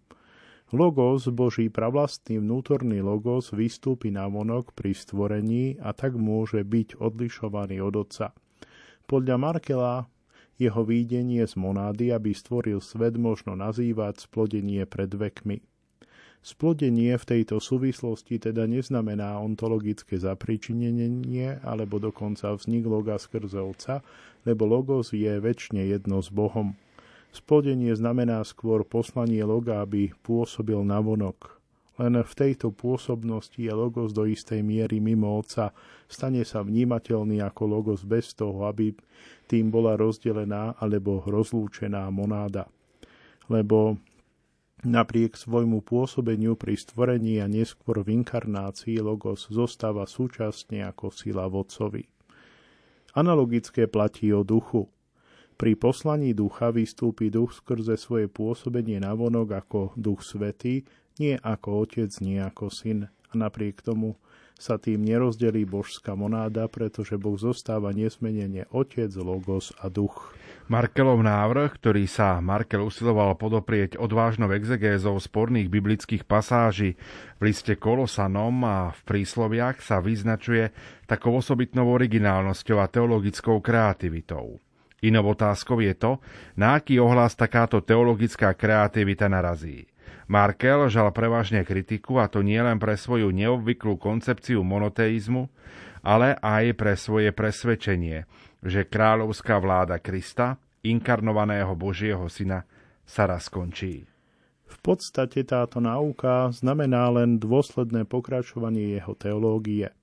Logos, 0.69 1.25
Boží 1.33 1.71
pravlastný 1.71 2.43
vnútorný 2.43 2.99
logos, 2.99 3.55
vystúpi 3.55 4.13
na 4.13 4.27
vonok 4.27 4.75
pri 4.75 4.93
stvorení 4.93 5.79
a 5.81 5.95
tak 5.95 6.13
môže 6.19 6.61
byť 6.61 6.99
odlišovaný 6.99 7.81
od 7.81 8.05
otca. 8.05 8.35
Podľa 9.07 9.35
Markela 9.39 10.11
jeho 10.57 10.81
výdenie 10.83 11.45
z 11.45 11.55
monády, 11.55 12.09
aby 12.09 12.33
stvoril 12.33 12.81
svet, 12.81 13.15
možno 13.15 13.53
nazývať 13.53 14.25
splodenie 14.25 14.83
pred 14.89 15.09
vekmi. 15.13 15.61
Splodenie 16.47 17.11
v 17.19 17.27
tejto 17.27 17.59
súvislosti 17.59 18.39
teda 18.39 18.63
neznamená 18.71 19.35
ontologické 19.35 20.15
zapričinenie 20.15 21.59
alebo 21.59 21.99
dokonca 21.99 22.55
vznik 22.55 22.87
loga 22.87 23.19
skrze 23.19 23.59
Otca, 23.59 23.99
lebo 24.47 24.63
logos 24.63 25.11
je 25.11 25.27
väčšine 25.43 25.83
jedno 25.91 26.23
s 26.23 26.31
Bohom. 26.31 26.71
Splodenie 27.35 27.91
znamená 27.91 28.39
skôr 28.47 28.87
poslanie 28.87 29.43
loga, 29.43 29.83
aby 29.83 30.15
pôsobil 30.23 30.79
navonok. 30.87 31.59
Len 31.99 32.15
v 32.15 32.31
tejto 32.31 32.71
pôsobnosti 32.71 33.59
je 33.59 33.73
logos 33.75 34.15
do 34.15 34.23
istej 34.23 34.63
miery 34.63 35.03
mimo 35.03 35.35
Otca, 35.35 35.75
stane 36.07 36.47
sa 36.47 36.63
vnímateľný 36.63 37.43
ako 37.43 37.63
logos 37.67 38.07
bez 38.07 38.31
toho, 38.31 38.71
aby 38.71 38.95
tým 39.51 39.67
bola 39.67 39.99
rozdelená 39.99 40.79
alebo 40.79 41.27
rozlúčená 41.27 42.07
monáda. 42.07 42.71
Lebo 43.51 43.99
Napriek 44.85 45.33
svojmu 45.33 45.81
pôsobeniu 45.81 46.53
pri 46.53 46.77
stvorení 46.77 47.41
a 47.41 47.49
neskôr 47.49 48.05
v 48.05 48.21
inkarnácii 48.21 49.01
Logos 49.01 49.49
zostáva 49.49 50.05
súčasne 50.05 50.85
ako 50.85 51.09
sila 51.09 51.49
vodcovi. 51.49 52.05
Analogické 53.17 53.89
platí 53.89 54.29
o 54.29 54.45
duchu. 54.45 54.85
Pri 55.57 55.73
poslaní 55.73 56.37
ducha 56.37 56.69
vystúpi 56.69 57.33
duch 57.33 57.57
skrze 57.57 57.97
svoje 57.97 58.29
pôsobenie 58.29 59.01
navonok 59.01 59.65
ako 59.65 59.79
duch 59.97 60.21
svetý, 60.21 60.85
nie 61.17 61.33
ako 61.41 61.89
otec, 61.89 62.13
nie 62.21 62.37
ako 62.37 62.69
syn. 62.69 63.09
A 63.27 63.33
napriek 63.33 63.81
tomu 63.81 64.21
sa 64.57 64.81
tým 64.81 65.05
nerozdelí 65.05 65.63
božská 65.69 66.17
monáda, 66.17 66.65
pretože 66.65 67.15
Boh 67.15 67.37
zostáva 67.37 67.93
nesmenene 67.93 68.65
otec, 68.73 69.13
logos 69.15 69.69
a 69.77 69.87
duch. 69.87 70.33
Markelov 70.67 71.23
návrh, 71.23 71.79
ktorý 71.79 72.11
sa 72.11 72.43
Markel 72.43 72.83
usiloval 72.83 73.39
podoprieť 73.39 73.95
odvážnou 73.95 74.51
exegézou 74.51 75.15
sporných 75.15 75.71
biblických 75.71 76.27
pasáží 76.27 76.99
v 77.39 77.41
liste 77.47 77.79
Kolosanom 77.79 78.51
a 78.67 78.91
v 78.91 79.01
prísloviach 79.07 79.79
sa 79.79 80.03
vyznačuje 80.03 80.75
takou 81.07 81.39
osobitnou 81.39 81.87
originálnosťou 81.95 82.83
a 82.83 82.91
teologickou 82.91 83.63
kreativitou. 83.63 84.59
Inou 84.99 85.31
otázkou 85.31 85.79
je 85.79 85.95
to, 85.95 86.19
na 86.59 86.81
aký 86.81 86.99
ohlas 86.99 87.39
takáto 87.39 87.79
teologická 87.79 88.51
kreativita 88.51 89.31
narazí. 89.31 89.87
Markel 90.27 90.91
žal 90.91 91.09
prevažne 91.15 91.63
kritiku 91.63 92.19
a 92.19 92.27
to 92.27 92.43
nie 92.43 92.59
len 92.59 92.77
pre 92.77 92.99
svoju 92.99 93.31
neobvyklú 93.31 93.95
koncepciu 93.95 94.59
monoteizmu, 94.61 95.47
ale 96.03 96.35
aj 96.39 96.75
pre 96.75 96.93
svoje 96.99 97.31
presvedčenie, 97.31 98.27
že 98.63 98.87
kráľovská 98.87 99.59
vláda 99.59 99.99
Krista, 100.03 100.59
inkarnovaného 100.83 101.75
Božieho 101.75 102.27
syna, 102.27 102.67
sa 103.07 103.23
raz 103.27 103.47
skončí. 103.47 104.03
V 104.67 104.77
podstate 104.83 105.47
táto 105.47 105.79
náuka 105.79 106.51
znamená 106.51 107.07
len 107.07 107.39
dôsledné 107.39 108.03
pokračovanie 108.03 108.99
jeho 108.99 109.15
teológie. 109.15 109.95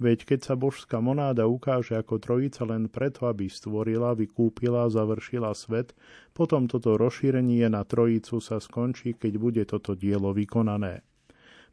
Veď 0.00 0.24
keď 0.24 0.40
sa 0.48 0.54
božská 0.56 0.96
monáda 1.04 1.44
ukáže 1.44 1.92
ako 1.92 2.16
trojica 2.16 2.64
len 2.64 2.88
preto, 2.88 3.28
aby 3.28 3.52
stvorila, 3.52 4.16
vykúpila, 4.16 4.88
završila 4.88 5.52
svet, 5.52 5.92
potom 6.32 6.64
toto 6.64 6.96
rozšírenie 6.96 7.68
na 7.68 7.84
trojicu 7.84 8.40
sa 8.40 8.56
skončí, 8.64 9.12
keď 9.12 9.32
bude 9.36 9.62
toto 9.68 9.92
dielo 9.92 10.32
vykonané. 10.32 11.04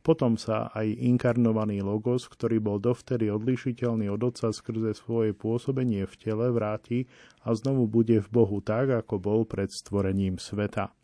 Potom 0.04 0.36
sa 0.36 0.68
aj 0.76 0.92
inkarnovaný 0.92 1.80
Logos, 1.84 2.28
ktorý 2.28 2.60
bol 2.60 2.84
dovtedy 2.84 3.32
odlišiteľný 3.32 4.12
od 4.12 4.28
Otca 4.28 4.52
skrze 4.52 4.92
svoje 4.92 5.32
pôsobenie 5.32 6.04
v 6.04 6.16
tele, 6.20 6.52
vráti 6.52 7.08
a 7.48 7.56
znovu 7.56 7.88
bude 7.88 8.20
v 8.20 8.28
Bohu 8.28 8.60
tak, 8.60 8.92
ako 8.92 9.24
bol 9.24 9.40
pred 9.48 9.72
stvorením 9.72 10.36
sveta. 10.36 10.97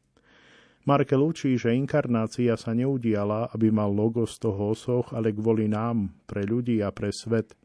Markel 0.83 1.23
učí, 1.23 1.55
že 1.55 1.71
inkarnácia 1.71 2.59
sa 2.59 2.75
neudiala, 2.75 3.47
aby 3.55 3.71
mal 3.71 3.87
Logos 3.87 4.35
toho 4.35 4.75
osoch, 4.75 5.15
ale 5.15 5.31
kvôli 5.31 5.71
nám, 5.71 6.11
pre 6.27 6.43
ľudí 6.43 6.83
a 6.83 6.91
pre 6.91 7.09
svet. 7.15 7.55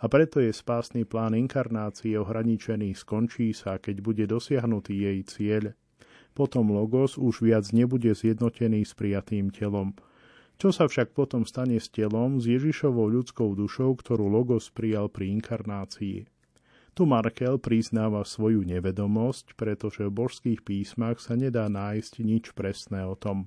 A 0.00 0.06
preto 0.06 0.38
je 0.38 0.54
spásny 0.54 1.02
plán 1.02 1.34
inkarnácie 1.34 2.14
ohraničený, 2.14 2.94
skončí 2.94 3.50
sa, 3.52 3.82
keď 3.82 3.96
bude 4.00 4.24
dosiahnutý 4.30 4.94
jej 4.96 5.18
cieľ. 5.26 5.64
Potom 6.30 6.70
Logos 6.70 7.18
už 7.18 7.42
viac 7.42 7.66
nebude 7.74 8.14
zjednotený 8.14 8.86
s 8.86 8.94
prijatým 8.94 9.50
telom– 9.50 9.92
čo 10.60 10.76
sa 10.76 10.84
však 10.84 11.16
potom 11.16 11.48
stane 11.48 11.80
s 11.80 11.88
telom, 11.88 12.36
s 12.36 12.44
Ježišovou 12.44 13.08
ľudskou 13.08 13.56
dušou, 13.56 13.96
ktorú 13.96 14.28
Logos 14.28 14.68
prijal 14.68 15.08
pri 15.08 15.32
inkarnácii? 15.40 16.28
Tu 16.94 17.06
Markel 17.06 17.56
priznáva 17.56 18.26
svoju 18.26 18.66
nevedomosť, 18.66 19.54
pretože 19.54 20.06
v 20.06 20.16
božských 20.26 20.60
písmach 20.66 21.22
sa 21.22 21.38
nedá 21.38 21.70
nájsť 21.70 22.12
nič 22.20 22.52
presné 22.52 23.06
o 23.06 23.14
tom. 23.14 23.46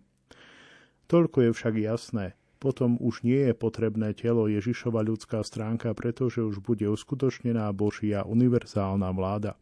Toľko 1.12 1.50
je 1.50 1.52
však 1.52 1.76
jasné. 1.78 2.26
Potom 2.58 2.96
už 3.04 3.28
nie 3.28 3.52
je 3.52 3.54
potrebné 3.54 4.16
telo 4.16 4.48
Ježišova 4.48 5.04
ľudská 5.04 5.44
stránka, 5.44 5.92
pretože 5.92 6.40
už 6.40 6.64
bude 6.64 6.88
uskutočnená 6.88 7.68
Božia 7.76 8.24
univerzálna 8.24 9.12
vláda 9.12 9.60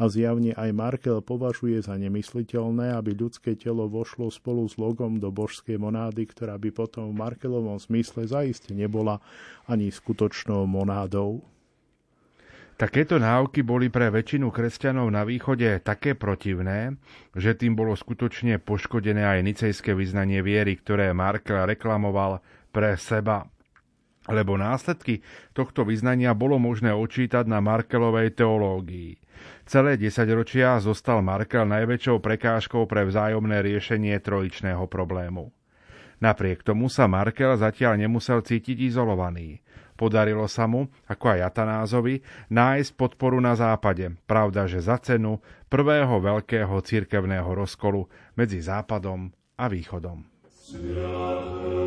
a 0.00 0.08
zjavne 0.08 0.56
aj 0.56 0.72
Markel 0.72 1.20
považuje 1.20 1.76
za 1.84 1.92
nemysliteľné, 2.00 2.96
aby 2.96 3.12
ľudské 3.12 3.52
telo 3.52 3.84
vošlo 3.84 4.32
spolu 4.32 4.64
s 4.64 4.80
logom 4.80 5.20
do 5.20 5.28
božskej 5.28 5.76
monády, 5.76 6.24
ktorá 6.24 6.56
by 6.56 6.72
potom 6.72 7.12
v 7.12 7.20
Markelovom 7.20 7.76
zmysle 7.76 8.24
zaiste 8.24 8.72
nebola 8.72 9.20
ani 9.68 9.92
skutočnou 9.92 10.64
monádou. 10.64 11.44
Takéto 12.80 13.20
náuky 13.20 13.60
boli 13.60 13.92
pre 13.92 14.08
väčšinu 14.08 14.48
kresťanov 14.48 15.12
na 15.12 15.20
východe 15.28 15.68
také 15.84 16.16
protivné, 16.16 16.96
že 17.36 17.52
tým 17.52 17.76
bolo 17.76 17.92
skutočne 17.92 18.56
poškodené 18.56 19.20
aj 19.20 19.44
nicejské 19.44 19.92
vyznanie 19.92 20.40
viery, 20.40 20.80
ktoré 20.80 21.12
Markel 21.12 21.60
reklamoval 21.68 22.40
pre 22.72 22.96
seba. 22.96 23.44
Lebo 24.32 24.56
následky 24.56 25.20
tohto 25.52 25.84
vyznania 25.84 26.32
bolo 26.32 26.56
možné 26.56 26.96
očítať 26.96 27.44
na 27.44 27.60
Markelovej 27.60 28.32
teológii. 28.32 29.20
Celé 29.68 30.00
desaťročia 30.00 30.80
zostal 30.80 31.20
Markel 31.20 31.68
najväčšou 31.68 32.16
prekážkou 32.24 32.88
pre 32.88 33.04
vzájomné 33.04 33.60
riešenie 33.60 34.16
trojičného 34.24 34.88
problému. 34.88 35.52
Napriek 36.24 36.64
tomu 36.64 36.88
sa 36.88 37.04
Markel 37.04 37.60
zatiaľ 37.60 38.00
nemusel 38.00 38.40
cítiť 38.40 38.88
izolovaný. 38.88 39.60
Podarilo 40.00 40.48
sa 40.48 40.64
mu, 40.64 40.88
ako 41.04 41.36
aj 41.36 41.40
Atanázovi, 41.52 42.24
nájsť 42.48 42.96
podporu 42.96 43.36
na 43.36 43.52
západe. 43.52 44.16
Pravda, 44.24 44.64
že 44.64 44.80
za 44.80 44.96
cenu 44.96 45.44
prvého 45.68 46.16
veľkého 46.24 46.72
cirkevného 46.80 47.52
rozkolu 47.52 48.08
medzi 48.32 48.64
západom 48.64 49.28
a 49.60 49.68
východom. 49.68 50.24
Sviatý. 50.48 51.79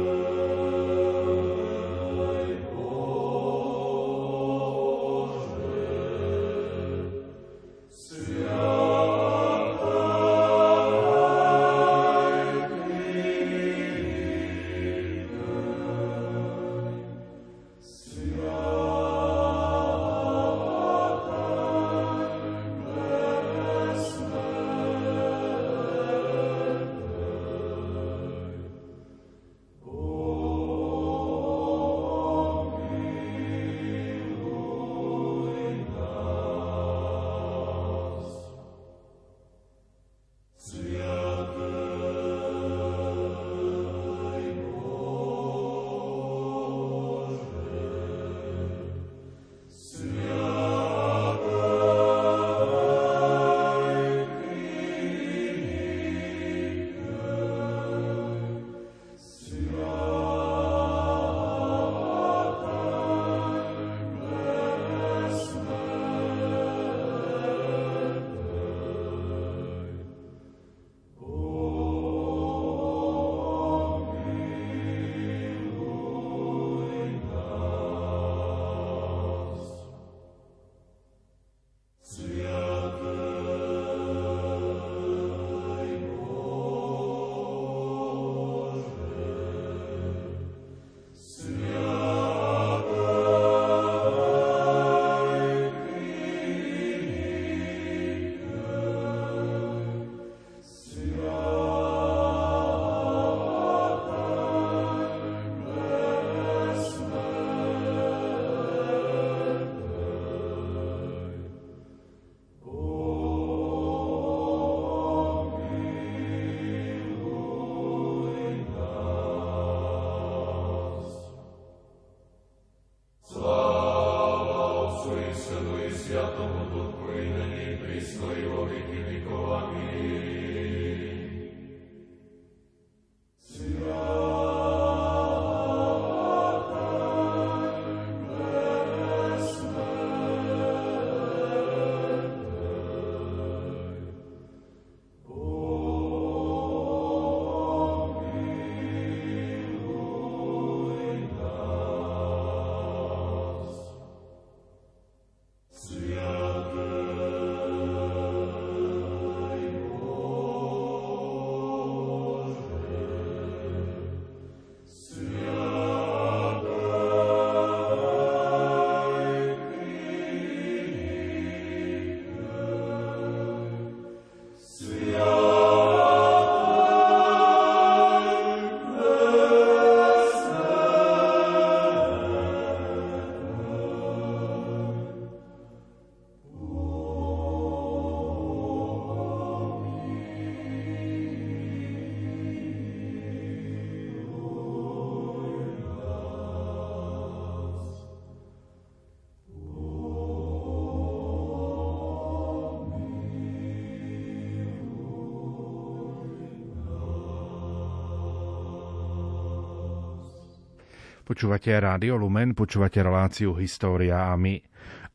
Počúvate 211.33 211.73
Rádio 211.73 212.13
Lumen, 212.13 212.53
počúvate 212.53 213.01
reláciu 213.01 213.57
História 213.57 214.29
a 214.29 214.37
my. 214.37 214.53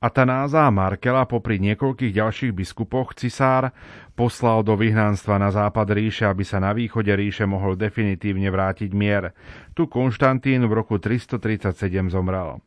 Atanáza 0.02 0.66
a 0.66 0.70
Markela 0.74 1.30
popri 1.30 1.62
niekoľkých 1.62 2.10
ďalších 2.10 2.52
biskupoch 2.58 3.14
cisár 3.14 3.70
poslal 4.18 4.66
do 4.66 4.74
vyhnanstva 4.74 5.38
na 5.38 5.54
západ 5.54 5.94
ríše, 5.94 6.26
aby 6.26 6.42
sa 6.42 6.58
na 6.58 6.74
východe 6.74 7.14
ríše 7.14 7.46
mohol 7.46 7.78
definitívne 7.78 8.50
vrátiť 8.50 8.90
mier. 8.98 9.30
Tu 9.78 9.86
Konštantín 9.86 10.66
v 10.66 10.82
roku 10.82 10.98
337 10.98 11.86
zomrel. 12.10 12.58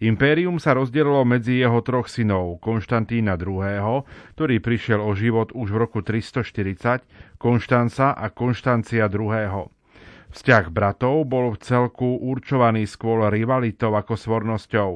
Impérium 0.00 0.56
sa 0.56 0.72
rozdelilo 0.72 1.28
medzi 1.28 1.60
jeho 1.60 1.84
troch 1.84 2.08
synov, 2.08 2.56
Konštantína 2.64 3.36
II., 3.36 4.08
ktorý 4.32 4.64
prišiel 4.64 5.04
o 5.04 5.12
život 5.12 5.52
už 5.52 5.76
v 5.76 5.76
roku 5.76 6.00
340, 6.00 7.04
Konštanca 7.36 8.16
a 8.16 8.32
Konštancia 8.32 9.12
II. 9.12 9.83
Vzťah 10.34 10.66
bratov 10.74 11.30
bol 11.30 11.54
v 11.54 11.62
celku 11.62 12.18
určovaný 12.18 12.90
skôr 12.90 13.30
rivalitou 13.30 13.94
ako 13.94 14.18
svornosťou. 14.18 14.90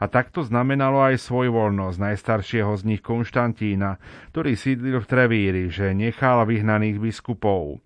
A 0.00 0.04
takto 0.08 0.40
znamenalo 0.40 1.04
aj 1.04 1.20
svojvoľnosť 1.28 1.98
najstaršieho 2.00 2.72
z 2.72 2.82
nich 2.88 3.02
Konštantína, 3.04 4.00
ktorý 4.32 4.56
sídlil 4.56 5.04
v 5.04 5.10
Trevíri, 5.12 5.64
že 5.68 5.92
nechal 5.92 6.48
vyhnaných 6.48 7.04
biskupov 7.04 7.84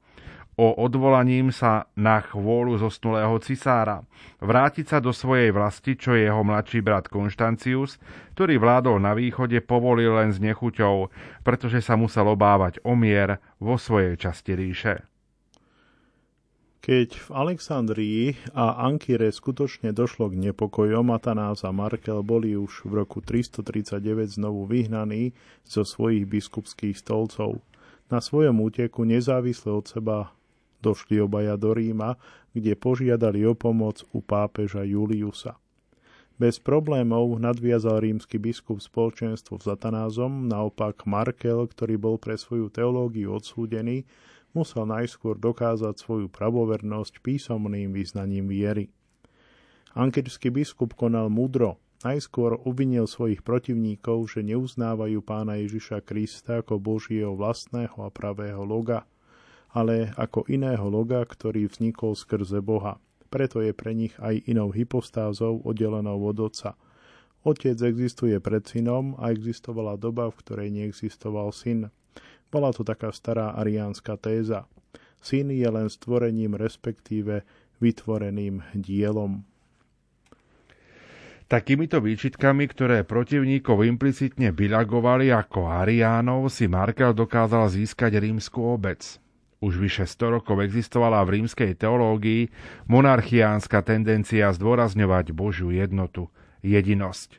o 0.56 0.68
odvolaním 0.76 1.48
sa 1.48 1.88
na 1.96 2.20
chvôľu 2.20 2.76
zosnulého 2.76 3.40
cisára, 3.40 4.04
vrátiť 4.38 4.96
sa 4.96 4.98
do 5.00 5.10
svojej 5.10 5.48
vlasti, 5.48 5.96
čo 5.96 6.12
je 6.12 6.28
jeho 6.28 6.44
mladší 6.44 6.84
brat 6.84 7.08
Konštancius, 7.08 7.96
ktorý 8.36 8.60
vládol 8.60 9.00
na 9.00 9.16
východe, 9.16 9.58
povolil 9.64 10.20
len 10.20 10.30
s 10.30 10.38
nechuťou, 10.38 11.08
pretože 11.40 11.80
sa 11.80 11.96
musel 11.96 12.28
obávať 12.28 12.84
o 12.84 12.92
mier 12.92 13.40
vo 13.58 13.80
svojej 13.80 14.14
časti 14.20 14.52
ríše. 14.52 15.11
Keď 16.82 17.14
v 17.14 17.28
Alexandrii 17.30 18.22
a 18.58 18.82
Ankire 18.82 19.30
skutočne 19.30 19.94
došlo 19.94 20.34
k 20.34 20.50
nepokojom, 20.50 21.14
Atanás 21.14 21.62
a 21.62 21.70
Markel 21.70 22.26
boli 22.26 22.58
už 22.58 22.90
v 22.90 23.06
roku 23.06 23.22
339 23.22 24.02
znovu 24.26 24.66
vyhnaní 24.66 25.30
zo 25.62 25.86
svojich 25.86 26.26
biskupských 26.26 26.98
stolcov. 26.98 27.62
Na 28.10 28.18
svojom 28.18 28.58
úteku 28.58 29.06
nezávisle 29.06 29.70
od 29.70 29.86
seba 29.86 30.34
došli 30.82 31.22
obaja 31.22 31.54
do 31.54 31.70
Ríma, 31.70 32.18
kde 32.50 32.74
požiadali 32.74 33.46
o 33.46 33.54
pomoc 33.54 34.02
u 34.10 34.18
pápeža 34.18 34.82
Juliusa. 34.82 35.62
Bez 36.34 36.58
problémov 36.58 37.38
nadviazal 37.38 38.02
rímsky 38.02 38.42
biskup 38.42 38.82
spoločenstvo 38.82 39.62
s 39.62 39.70
Atanázom, 39.70 40.50
naopak 40.50 41.06
Markel, 41.06 41.62
ktorý 41.62 41.94
bol 41.94 42.18
pre 42.18 42.34
svoju 42.34 42.74
teológiu 42.74 43.38
odsúdený, 43.38 44.02
musel 44.56 44.88
najskôr 44.88 45.36
dokázať 45.36 45.98
svoju 46.00 46.28
pravovernosť 46.32 47.20
písomným 47.20 47.92
vyznaním 47.92 48.48
viery. 48.48 48.92
Ankerský 49.92 50.48
biskup 50.48 50.96
konal 50.96 51.28
múdro, 51.28 51.76
najskôr 52.00 52.56
obvinil 52.64 53.04
svojich 53.04 53.44
protivníkov, 53.44 54.24
že 54.32 54.40
neuznávajú 54.40 55.20
pána 55.20 55.60
Ježiša 55.60 56.00
Krista 56.04 56.64
ako 56.64 56.80
Božieho 56.80 57.36
vlastného 57.36 58.00
a 58.00 58.08
pravého 58.08 58.64
loga, 58.64 59.04
ale 59.72 60.12
ako 60.16 60.48
iného 60.48 60.88
loga, 60.88 61.20
ktorý 61.24 61.68
vznikol 61.68 62.16
skrze 62.16 62.64
Boha– 62.64 62.96
preto 63.32 63.64
je 63.64 63.72
pre 63.72 63.96
nich 63.96 64.12
aj 64.20 64.44
inou 64.44 64.68
hypostázou 64.68 65.64
oddelenou 65.64 66.20
od 66.20 66.52
Otca. 66.52 66.76
Otec 67.48 67.80
existuje 67.80 68.36
pred 68.44 68.60
synom 68.68 69.16
a 69.16 69.32
existovala 69.32 69.96
doba, 69.96 70.28
v 70.28 70.36
ktorej 70.44 70.68
neexistoval 70.68 71.48
syn. 71.56 71.88
Bola 72.52 72.68
to 72.68 72.84
taká 72.84 73.08
stará 73.16 73.56
ariánska 73.56 74.20
téza. 74.20 74.68
Syn 75.24 75.48
je 75.48 75.64
len 75.64 75.88
stvorením, 75.88 76.52
respektíve 76.52 77.48
vytvoreným 77.80 78.60
dielom. 78.76 79.48
Takýmito 81.48 82.00
výčitkami, 82.00 82.64
ktoré 82.64 83.04
protivníkov 83.04 83.84
implicitne 83.84 84.56
bilagovali 84.56 85.28
ako 85.28 85.68
Ariánov, 85.68 86.48
si 86.48 86.64
Markel 86.64 87.12
dokázal 87.12 87.68
získať 87.68 88.20
rímsku 88.24 88.56
obec. 88.56 89.20
Už 89.60 89.76
vyše 89.76 90.08
100 90.08 90.40
rokov 90.40 90.64
existovala 90.64 91.20
v 91.28 91.38
rímskej 91.38 91.76
teológii 91.76 92.48
monarchiánska 92.88 93.84
tendencia 93.84 94.48
zdôrazňovať 94.48 95.36
Božiu 95.36 95.70
jednotu, 95.70 96.32
jedinosť. 96.64 97.38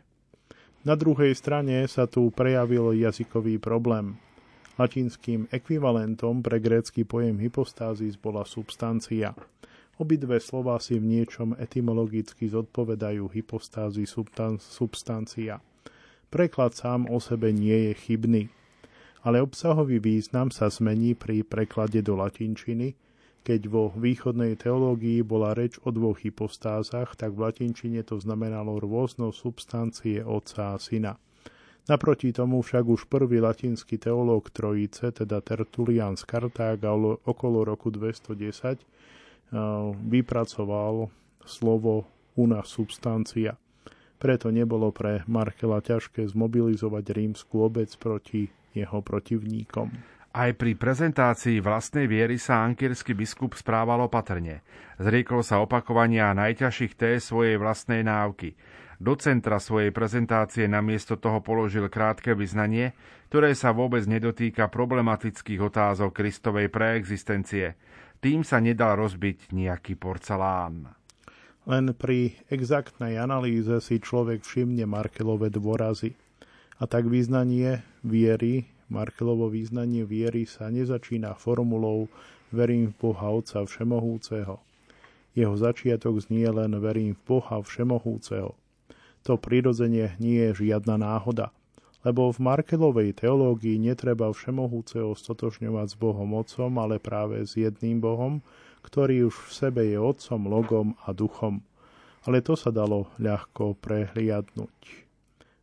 Na 0.85 0.93
druhej 0.93 1.33
strane 1.33 1.83
sa 1.89 2.05
tu 2.05 2.29
prejavil 2.29 2.93
jazykový 2.93 3.57
problém. 3.57 4.21
Latinským 4.79 5.47
ekvivalentom 5.53 6.41
pre 6.41 6.57
grécky 6.57 7.05
pojem 7.05 7.37
hypostázis 7.37 8.17
bola 8.17 8.41
substancia. 8.47 9.37
Obidve 10.01 10.41
slova 10.41 10.81
si 10.81 10.97
v 10.97 11.05
niečom 11.05 11.53
etymologicky 11.57 12.49
zodpovedajú 12.49 13.29
hypostázi 13.29 14.09
substancia. 14.57 15.61
Preklad 16.33 16.73
sám 16.73 17.05
o 17.13 17.21
sebe 17.21 17.53
nie 17.53 17.89
je 17.89 17.93
chybný 17.93 18.43
ale 19.23 19.39
obsahový 19.39 20.03
význam 20.03 20.51
sa 20.51 20.67
zmení 20.67 21.15
pri 21.15 21.47
preklade 21.47 22.03
do 22.03 22.19
latinčiny, 22.19 22.99
keď 23.43 23.61
vo 23.71 23.91
východnej 23.95 24.55
teológii 24.59 25.23
bola 25.23 25.55
reč 25.55 25.79
o 25.83 25.91
dvoch 25.91 26.19
hypostázach, 26.19 27.15
tak 27.15 27.35
v 27.35 27.47
latinčine 27.47 28.03
to 28.03 28.19
znamenalo 28.19 28.79
rôzno 28.79 29.31
substancie 29.35 30.23
Otca 30.23 30.75
a 30.75 30.77
Syna. 30.79 31.19
Naproti 31.83 32.31
tomu 32.31 32.63
však 32.63 32.85
už 32.87 33.01
prvý 33.11 33.43
latinský 33.43 33.99
teológ 33.99 34.47
Trojice, 34.55 35.11
teda 35.11 35.43
Tertulian 35.43 36.15
z 36.15 36.23
Kartága 36.23 36.95
okolo 37.27 37.67
roku 37.67 37.91
210, 37.91 38.79
eh, 38.79 38.85
vypracoval 39.91 41.11
slovo 41.43 42.07
una 42.39 42.63
substancia. 42.63 43.59
Preto 44.15 44.47
nebolo 44.55 44.95
pre 44.95 45.27
Markela 45.27 45.83
ťažké 45.83 46.23
zmobilizovať 46.31 47.05
rímsku 47.11 47.59
obec 47.59 47.91
proti 47.99 48.47
jeho 48.71 49.03
protivníkom. 49.03 49.91
Aj 50.33 50.49
pri 50.55 50.73
prezentácii 50.73 51.61
vlastnej 51.61 52.09
viery 52.09 52.41
sa 52.41 52.65
ankierský 52.65 53.13
biskup 53.13 53.53
správal 53.53 54.01
opatrne. 54.09 54.65
Zriekol 54.97 55.45
sa 55.45 55.61
opakovania 55.61 56.33
najťažších 56.33 56.97
té 56.97 57.21
svojej 57.21 57.61
vlastnej 57.61 58.01
náuky. 58.01 58.57
Do 59.01 59.17
centra 59.17 59.57
svojej 59.57 59.89
prezentácie 59.89 60.69
namiesto 60.69 61.17
toho 61.17 61.41
položil 61.41 61.89
krátke 61.89 62.37
vyznanie, 62.37 62.93
ktoré 63.33 63.57
sa 63.57 63.73
vôbec 63.73 64.05
nedotýka 64.05 64.69
problematických 64.69 65.61
otázok 65.61 66.13
Kristovej 66.13 66.69
preexistencie. 66.69 67.73
Tým 68.21 68.45
sa 68.45 68.61
nedal 68.61 68.97
rozbiť 69.01 69.51
nejaký 69.51 69.97
porcelán. 69.97 70.93
Len 71.63 71.95
pri 71.95 72.35
exaktnej 72.51 73.15
analýze 73.17 73.71
si 73.79 73.97
človek 73.97 74.43
všimne 74.43 74.83
Markelové 74.83 75.47
dôrazy. 75.47 76.13
A 76.77 76.85
tak 76.85 77.07
význanie 77.07 77.81
viery, 78.03 78.67
Markelovo 78.91 79.47
význanie 79.47 80.03
viery 80.03 80.43
sa 80.43 80.67
nezačína 80.67 81.33
formulou 81.39 82.11
verím 82.53 82.93
v 82.93 83.09
Boha 83.09 83.33
Otca 83.33 83.65
Všemohúceho. 83.65 84.61
Jeho 85.33 85.55
začiatok 85.57 86.21
znie 86.21 86.45
len 86.45 86.77
verím 86.77 87.17
v 87.17 87.21
Boha 87.25 87.57
Všemohúceho. 87.63 88.53
To 89.23 89.39
prirodzene 89.39 90.19
nie 90.19 90.51
je 90.51 90.67
žiadna 90.67 90.99
náhoda, 90.99 91.55
lebo 92.03 92.27
v 92.27 92.43
Markelovej 92.43 93.15
teológii 93.15 93.79
netreba 93.79 94.27
Všemohúceho 94.27 95.15
stotožňovať 95.15 95.87
s 95.87 95.95
Bohom 95.95 96.35
Otcom, 96.35 96.75
ale 96.75 96.99
práve 96.99 97.47
s 97.47 97.55
jedným 97.55 98.03
Bohom, 98.03 98.43
ktorý 98.83 99.31
už 99.31 99.35
v 99.47 99.51
sebe 99.55 99.81
je 99.87 99.95
Otcom, 99.95 100.51
Logom 100.51 100.87
a 101.07 101.15
Duchom. 101.15 101.63
Ale 102.27 102.43
to 102.43 102.59
sa 102.59 102.71
dalo 102.71 103.07
ľahko 103.15 103.79
prehliadnúť. 103.79 105.07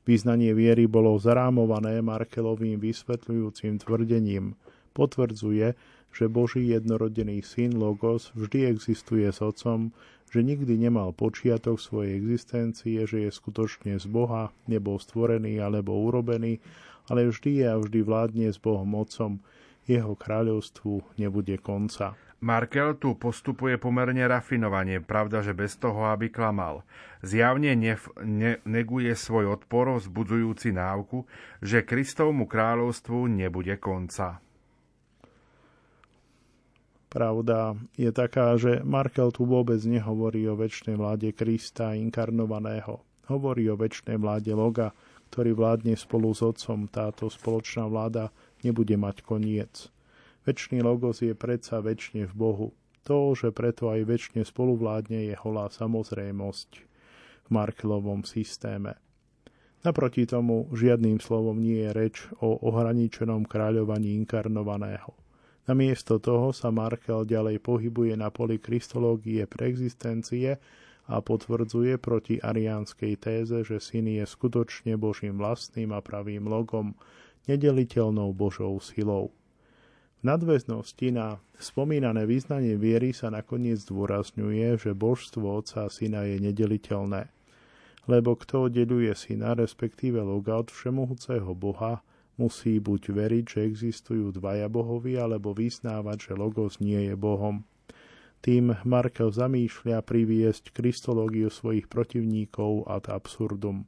Význanie 0.08 0.56
viery 0.56 0.88
bolo 0.88 1.20
zarámované 1.20 2.00
Markelovým 2.00 2.80
vysvetľujúcim 2.80 3.76
tvrdením. 3.84 4.56
Potvrdzuje, 4.96 5.76
že 6.10 6.24
Boží 6.26 6.72
jednorodený 6.72 7.44
syn 7.46 7.78
Logos 7.78 8.32
vždy 8.34 8.66
existuje 8.72 9.28
s 9.30 9.38
Otcom, 9.44 9.92
že 10.30 10.46
nikdy 10.46 10.78
nemal 10.78 11.10
počiatok 11.10 11.82
svojej 11.82 12.14
existencie, 12.14 13.02
že 13.04 13.26
je 13.26 13.30
skutočne 13.34 13.98
z 13.98 14.06
Boha, 14.06 14.54
nebol 14.70 14.96
stvorený 15.02 15.58
alebo 15.58 15.92
urobený, 16.06 16.62
ale 17.10 17.26
vždy 17.26 17.50
je 17.60 17.66
a 17.66 17.76
vždy 17.76 18.00
vládne 18.06 18.46
s 18.48 18.58
Bohom 18.62 18.94
Otcom. 18.94 19.42
Jeho 19.90 20.14
kráľovstvu 20.14 21.18
nebude 21.18 21.58
konca. 21.58 22.14
Markel 22.40 22.96
tu 22.96 23.20
postupuje 23.20 23.76
pomerne 23.76 24.24
rafinovane, 24.24 25.04
pravda, 25.04 25.44
že 25.44 25.52
bez 25.52 25.76
toho, 25.76 26.08
aby 26.08 26.32
klamal. 26.32 26.86
Zjavne 27.20 27.76
nef- 27.76 28.08
ne- 28.24 28.56
neguje 28.64 29.12
svoj 29.12 29.60
odpor, 29.60 30.00
vzbudzujúci 30.00 30.72
náuku, 30.72 31.28
že 31.60 31.84
Kristovmu 31.84 32.48
kráľovstvu 32.48 33.28
nebude 33.28 33.76
konca. 33.76 34.40
Pravda 37.10 37.74
je 37.98 38.14
taká, 38.14 38.54
že 38.54 38.86
Markel 38.86 39.34
tu 39.34 39.42
vôbec 39.42 39.82
nehovorí 39.82 40.46
o 40.46 40.54
väčšnej 40.54 40.94
vláde 40.94 41.34
Krista 41.34 41.90
inkarnovaného. 41.98 43.02
Hovorí 43.26 43.66
o 43.66 43.74
väčšnej 43.74 44.14
vláde 44.14 44.54
Loga, 44.54 44.94
ktorý 45.34 45.58
vládne 45.58 45.98
spolu 45.98 46.30
s 46.30 46.42
Otcom. 46.46 46.86
Táto 46.86 47.26
spoločná 47.26 47.90
vláda 47.90 48.30
nebude 48.62 48.94
mať 48.94 49.26
koniec. 49.26 49.90
Večný 50.46 50.86
logos 50.86 51.20
je 51.20 51.34
predsa 51.34 51.82
väčšine 51.82 52.30
v 52.30 52.34
Bohu. 52.34 52.68
To, 53.04 53.34
že 53.34 53.50
preto 53.50 53.90
aj 53.90 54.06
väčšine 54.06 54.42
spoluvládne 54.46 55.30
je 55.30 55.34
holá 55.34 55.66
samozrejmosť 55.66 56.70
v 57.46 57.48
Markelovom 57.50 58.22
systéme. 58.22 58.96
Naproti 59.82 60.30
tomu 60.30 60.70
žiadnym 60.70 61.18
slovom 61.18 61.58
nie 61.58 61.84
je 61.84 61.90
reč 61.90 62.16
o 62.38 62.54
ohraničenom 62.70 63.50
kráľovaní 63.50 64.14
inkarnovaného. 64.14 65.19
Namiesto 65.70 66.18
toho 66.18 66.50
sa 66.50 66.74
Markel 66.74 67.22
ďalej 67.22 67.62
pohybuje 67.62 68.18
na 68.18 68.26
poli 68.34 68.58
kristológie 68.58 69.46
preexistencie 69.46 70.58
a 71.06 71.22
potvrdzuje 71.22 71.94
proti 72.02 72.42
ariánskej 72.42 73.14
téze, 73.14 73.62
že 73.62 73.78
syn 73.78 74.10
je 74.10 74.26
skutočne 74.26 74.98
Božím 74.98 75.38
vlastným 75.38 75.94
a 75.94 76.02
pravým 76.02 76.50
logom, 76.50 76.98
nedeliteľnou 77.46 78.34
Božou 78.34 78.82
silou. 78.82 79.30
V 80.18 80.22
nadväznosti 80.26 81.14
na 81.14 81.38
spomínané 81.54 82.26
význanie 82.26 82.74
viery 82.74 83.14
sa 83.14 83.30
nakoniec 83.30 83.78
zdôrazňuje, 83.86 84.74
že 84.74 84.90
božstvo 84.90 85.54
Otca 85.54 85.86
a 85.86 85.88
Syna 85.88 86.26
je 86.26 86.50
nedeliteľné. 86.50 87.30
Lebo 88.10 88.34
kto 88.34 88.66
oddeluje 88.66 89.14
Syna, 89.14 89.54
respektíve 89.54 90.18
loga 90.18 90.58
od 90.58 90.74
všemohúceho 90.74 91.54
Boha, 91.54 92.02
musí 92.40 92.80
buď 92.80 93.12
veriť, 93.12 93.44
že 93.44 93.60
existujú 93.68 94.32
dvaja 94.32 94.72
bohovi, 94.72 95.20
alebo 95.20 95.52
vyznávať, 95.52 96.32
že 96.32 96.40
Logos 96.40 96.80
nie 96.80 97.12
je 97.12 97.14
Bohom. 97.20 97.68
Tým 98.40 98.72
Markel 98.88 99.28
zamýšľa 99.28 100.00
priviesť 100.00 100.72
kristológiu 100.72 101.52
svojich 101.52 101.92
protivníkov 101.92 102.88
ad 102.88 103.12
absurdum. 103.12 103.84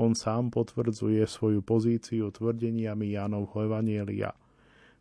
On 0.00 0.16
sám 0.16 0.48
potvrdzuje 0.48 1.20
svoju 1.28 1.60
pozíciu 1.60 2.32
tvrdeniami 2.32 3.12
Jánovho 3.12 3.68
Evanielia– 3.68 4.32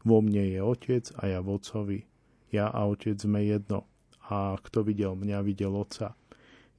vo 0.03 0.23
mne 0.23 0.47
je 0.47 0.59
otec 0.63 1.11
a 1.19 1.27
ja 1.27 1.39
v 1.43 1.59
otcovi. 1.59 1.99
Ja 2.55 2.71
a 2.71 2.87
otec 2.87 3.19
sme 3.19 3.43
jedno. 3.43 3.83
A 4.31 4.55
kto 4.55 4.85
videl 4.85 5.17
mňa, 5.17 5.43
videl 5.43 5.75
otca. 5.75 6.15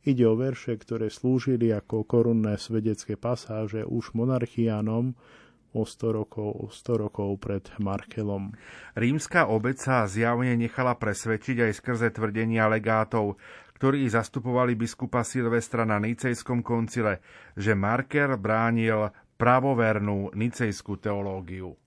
Ide 0.00 0.24
o 0.24 0.34
verše, 0.38 0.80
ktoré 0.80 1.12
slúžili 1.12 1.68
ako 1.76 2.08
korunné 2.08 2.56
svedecké 2.56 3.20
pasáže 3.20 3.84
už 3.84 4.16
monarchiánom 4.16 5.12
o 5.72 5.86
100 5.86 6.18
rokov, 6.18 6.48
o 6.48 6.66
100 6.68 7.02
rokov 7.06 7.38
pred 7.38 7.64
Markelom. 7.78 8.54
Rímska 8.98 9.46
obec 9.46 9.78
sa 9.78 10.06
zjavne 10.10 10.54
nechala 10.58 10.98
presvedčiť 10.98 11.70
aj 11.70 11.72
skrze 11.78 12.08
tvrdenia 12.14 12.66
legátov, 12.66 13.38
ktorí 13.80 14.04
zastupovali 14.12 14.76
biskupa 14.76 15.24
Silvestra 15.24 15.88
na 15.88 15.96
Nicejskom 15.96 16.60
koncile, 16.60 17.24
že 17.56 17.72
Marker 17.72 18.36
bránil 18.36 19.08
pravovernú 19.40 20.36
nicejskú 20.36 21.00
teológiu. 21.00 21.80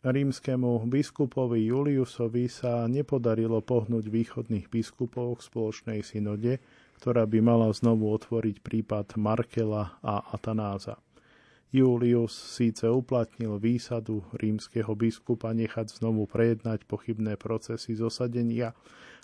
Rímskému 0.00 0.80
biskupovi 0.88 1.68
Juliusovi 1.68 2.48
sa 2.48 2.88
nepodarilo 2.88 3.60
pohnúť 3.60 4.08
východných 4.08 4.72
biskupov 4.72 5.42
k 5.42 5.50
spoločnej 5.50 6.00
synode, 6.00 6.56
ktorá 7.02 7.28
by 7.28 7.38
mala 7.44 7.68
znovu 7.74 8.08
otvoriť 8.08 8.64
prípad 8.64 9.20
Markela 9.20 10.00
a 10.00 10.24
Atanáza. 10.32 10.96
Julius 11.70 12.34
síce 12.34 12.90
uplatnil 12.90 13.62
výsadu 13.62 14.26
rímskeho 14.34 14.90
biskupa 14.98 15.54
nechať 15.54 16.02
znovu 16.02 16.26
prejednať 16.26 16.82
pochybné 16.82 17.38
procesy 17.38 17.94
zosadenia, 17.94 18.74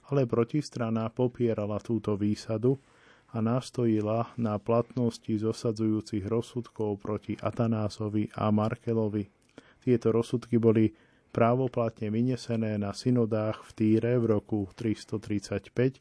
ale 0.06 0.30
protistrana 0.30 1.10
popierala 1.10 1.82
túto 1.82 2.14
výsadu 2.14 2.78
a 3.34 3.42
nastojila 3.42 4.30
na 4.38 4.62
platnosti 4.62 5.34
zosadzujúcich 5.34 6.22
rozsudkov 6.30 7.02
proti 7.02 7.34
Atanásovi 7.34 8.30
a 8.38 8.54
Markelovi. 8.54 9.26
Tieto 9.82 10.14
rozsudky 10.14 10.62
boli 10.62 10.94
právoplatne 11.34 12.14
vynesené 12.14 12.78
na 12.78 12.94
synodách 12.94 13.66
v 13.66 13.70
Týre 13.74 14.22
v 14.22 14.38
roku 14.38 14.70
335 14.78 15.98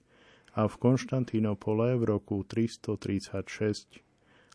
a 0.53 0.69
v 0.69 0.75
Konštantínopole 0.77 1.97
v 1.97 2.03
roku 2.05 2.45
336 2.45 4.05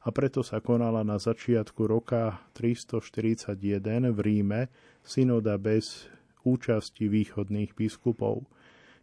a 0.00 0.08
preto 0.08 0.40
sa 0.40 0.64
konala 0.64 1.04
na 1.04 1.20
začiatku 1.20 1.84
roka 1.84 2.40
341 2.56 3.56
v 4.12 4.18
Ríme 4.20 4.60
synoda 5.04 5.60
bez 5.60 6.08
účasti 6.44 7.04
východných 7.04 7.76
biskupov. 7.76 8.48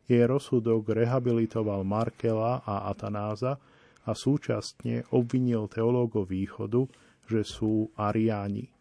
Jej 0.10 0.26
rozsudok 0.26 0.96
rehabilitoval 0.96 1.86
Markela 1.86 2.66
a 2.66 2.90
Atanáza 2.90 3.62
a 4.08 4.12
súčasne 4.16 5.04
obvinil 5.14 5.68
teológov 5.68 6.32
východu, 6.32 6.88
že 7.28 7.44
sú 7.44 7.92
ariáni. 8.00 8.77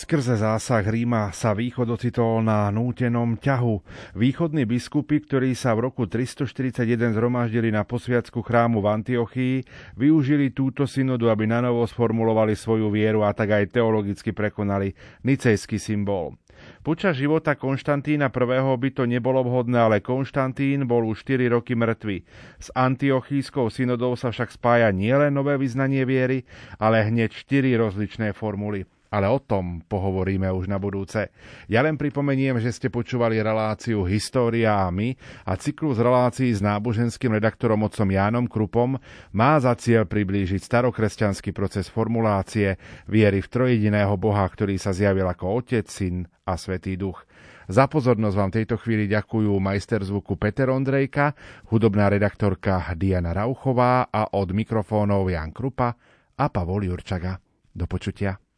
Skrze 0.00 0.40
zásah 0.40 0.80
Ríma 0.80 1.28
sa 1.28 1.52
východ 1.52 1.84
ocitol 1.92 2.40
na 2.40 2.72
nútenom 2.72 3.36
ťahu. 3.36 3.84
Východní 4.16 4.64
biskupy, 4.64 5.20
ktorí 5.20 5.52
sa 5.52 5.76
v 5.76 5.92
roku 5.92 6.08
341 6.08 7.12
zhromaždili 7.12 7.68
na 7.68 7.84
posviacku 7.84 8.40
chrámu 8.40 8.80
v 8.80 8.96
Antiochii, 8.96 9.56
využili 10.00 10.56
túto 10.56 10.88
synodu, 10.88 11.28
aby 11.28 11.44
nanovo 11.44 11.84
sformulovali 11.84 12.56
svoju 12.56 12.88
vieru 12.88 13.28
a 13.28 13.36
tak 13.36 13.52
aj 13.52 13.76
teologicky 13.76 14.32
prekonali 14.32 14.96
nicejský 15.20 15.76
symbol. 15.76 16.32
Počas 16.80 17.20
života 17.20 17.52
Konštantína 17.52 18.32
I. 18.32 18.56
by 18.56 18.90
to 18.96 19.04
nebolo 19.04 19.44
vhodné, 19.44 19.84
ale 19.84 20.00
Konštantín 20.00 20.88
bol 20.88 21.12
už 21.12 21.28
4 21.28 21.52
roky 21.52 21.76
mŕtvy. 21.76 22.24
S 22.56 22.72
antiochískou 22.72 23.68
synodou 23.68 24.16
sa 24.16 24.32
však 24.32 24.48
spája 24.48 24.88
nielen 24.96 25.36
nové 25.36 25.60
vyznanie 25.60 26.08
viery, 26.08 26.48
ale 26.80 27.04
hneď 27.04 27.36
4 27.36 27.76
rozličné 27.76 28.32
formuly 28.32 28.88
ale 29.10 29.26
o 29.26 29.42
tom 29.42 29.82
pohovoríme 29.84 30.46
už 30.54 30.70
na 30.70 30.78
budúce. 30.78 31.34
Ja 31.66 31.82
len 31.82 31.98
pripomeniem, 31.98 32.62
že 32.62 32.70
ste 32.70 32.88
počúvali 32.88 33.42
reláciu 33.42 34.06
História 34.06 34.86
a 34.86 34.88
my 34.88 35.18
a 35.44 35.58
cyklus 35.58 35.98
relácií 35.98 36.54
s 36.54 36.62
náboženským 36.62 37.34
redaktorom 37.34 37.82
otcom 37.82 38.06
Jánom 38.06 38.46
Krupom 38.46 38.96
má 39.34 39.58
za 39.58 39.74
cieľ 39.74 40.06
priblížiť 40.06 40.62
starokresťanský 40.62 41.50
proces 41.50 41.90
formulácie 41.90 42.78
viery 43.10 43.42
v 43.42 43.50
trojediného 43.50 44.14
Boha, 44.14 44.46
ktorý 44.46 44.78
sa 44.78 44.94
zjavil 44.94 45.26
ako 45.26 45.58
Otec, 45.58 45.90
Syn 45.90 46.24
a 46.46 46.54
Svetý 46.54 46.94
Duch. 46.94 47.26
Za 47.70 47.86
pozornosť 47.86 48.34
vám 48.34 48.50
tejto 48.50 48.82
chvíli 48.82 49.06
ďakujú 49.06 49.54
majster 49.62 50.02
zvuku 50.02 50.34
Peter 50.34 50.74
Ondrejka, 50.74 51.38
hudobná 51.70 52.10
redaktorka 52.10 52.82
Diana 52.98 53.30
Rauchová 53.30 54.10
a 54.10 54.34
od 54.34 54.50
mikrofónov 54.50 55.30
Jan 55.30 55.54
Krupa 55.54 55.94
a 56.34 56.44
Pavol 56.50 56.90
Jurčaga. 56.90 57.38
Do 57.70 57.86
počutia. 57.86 58.49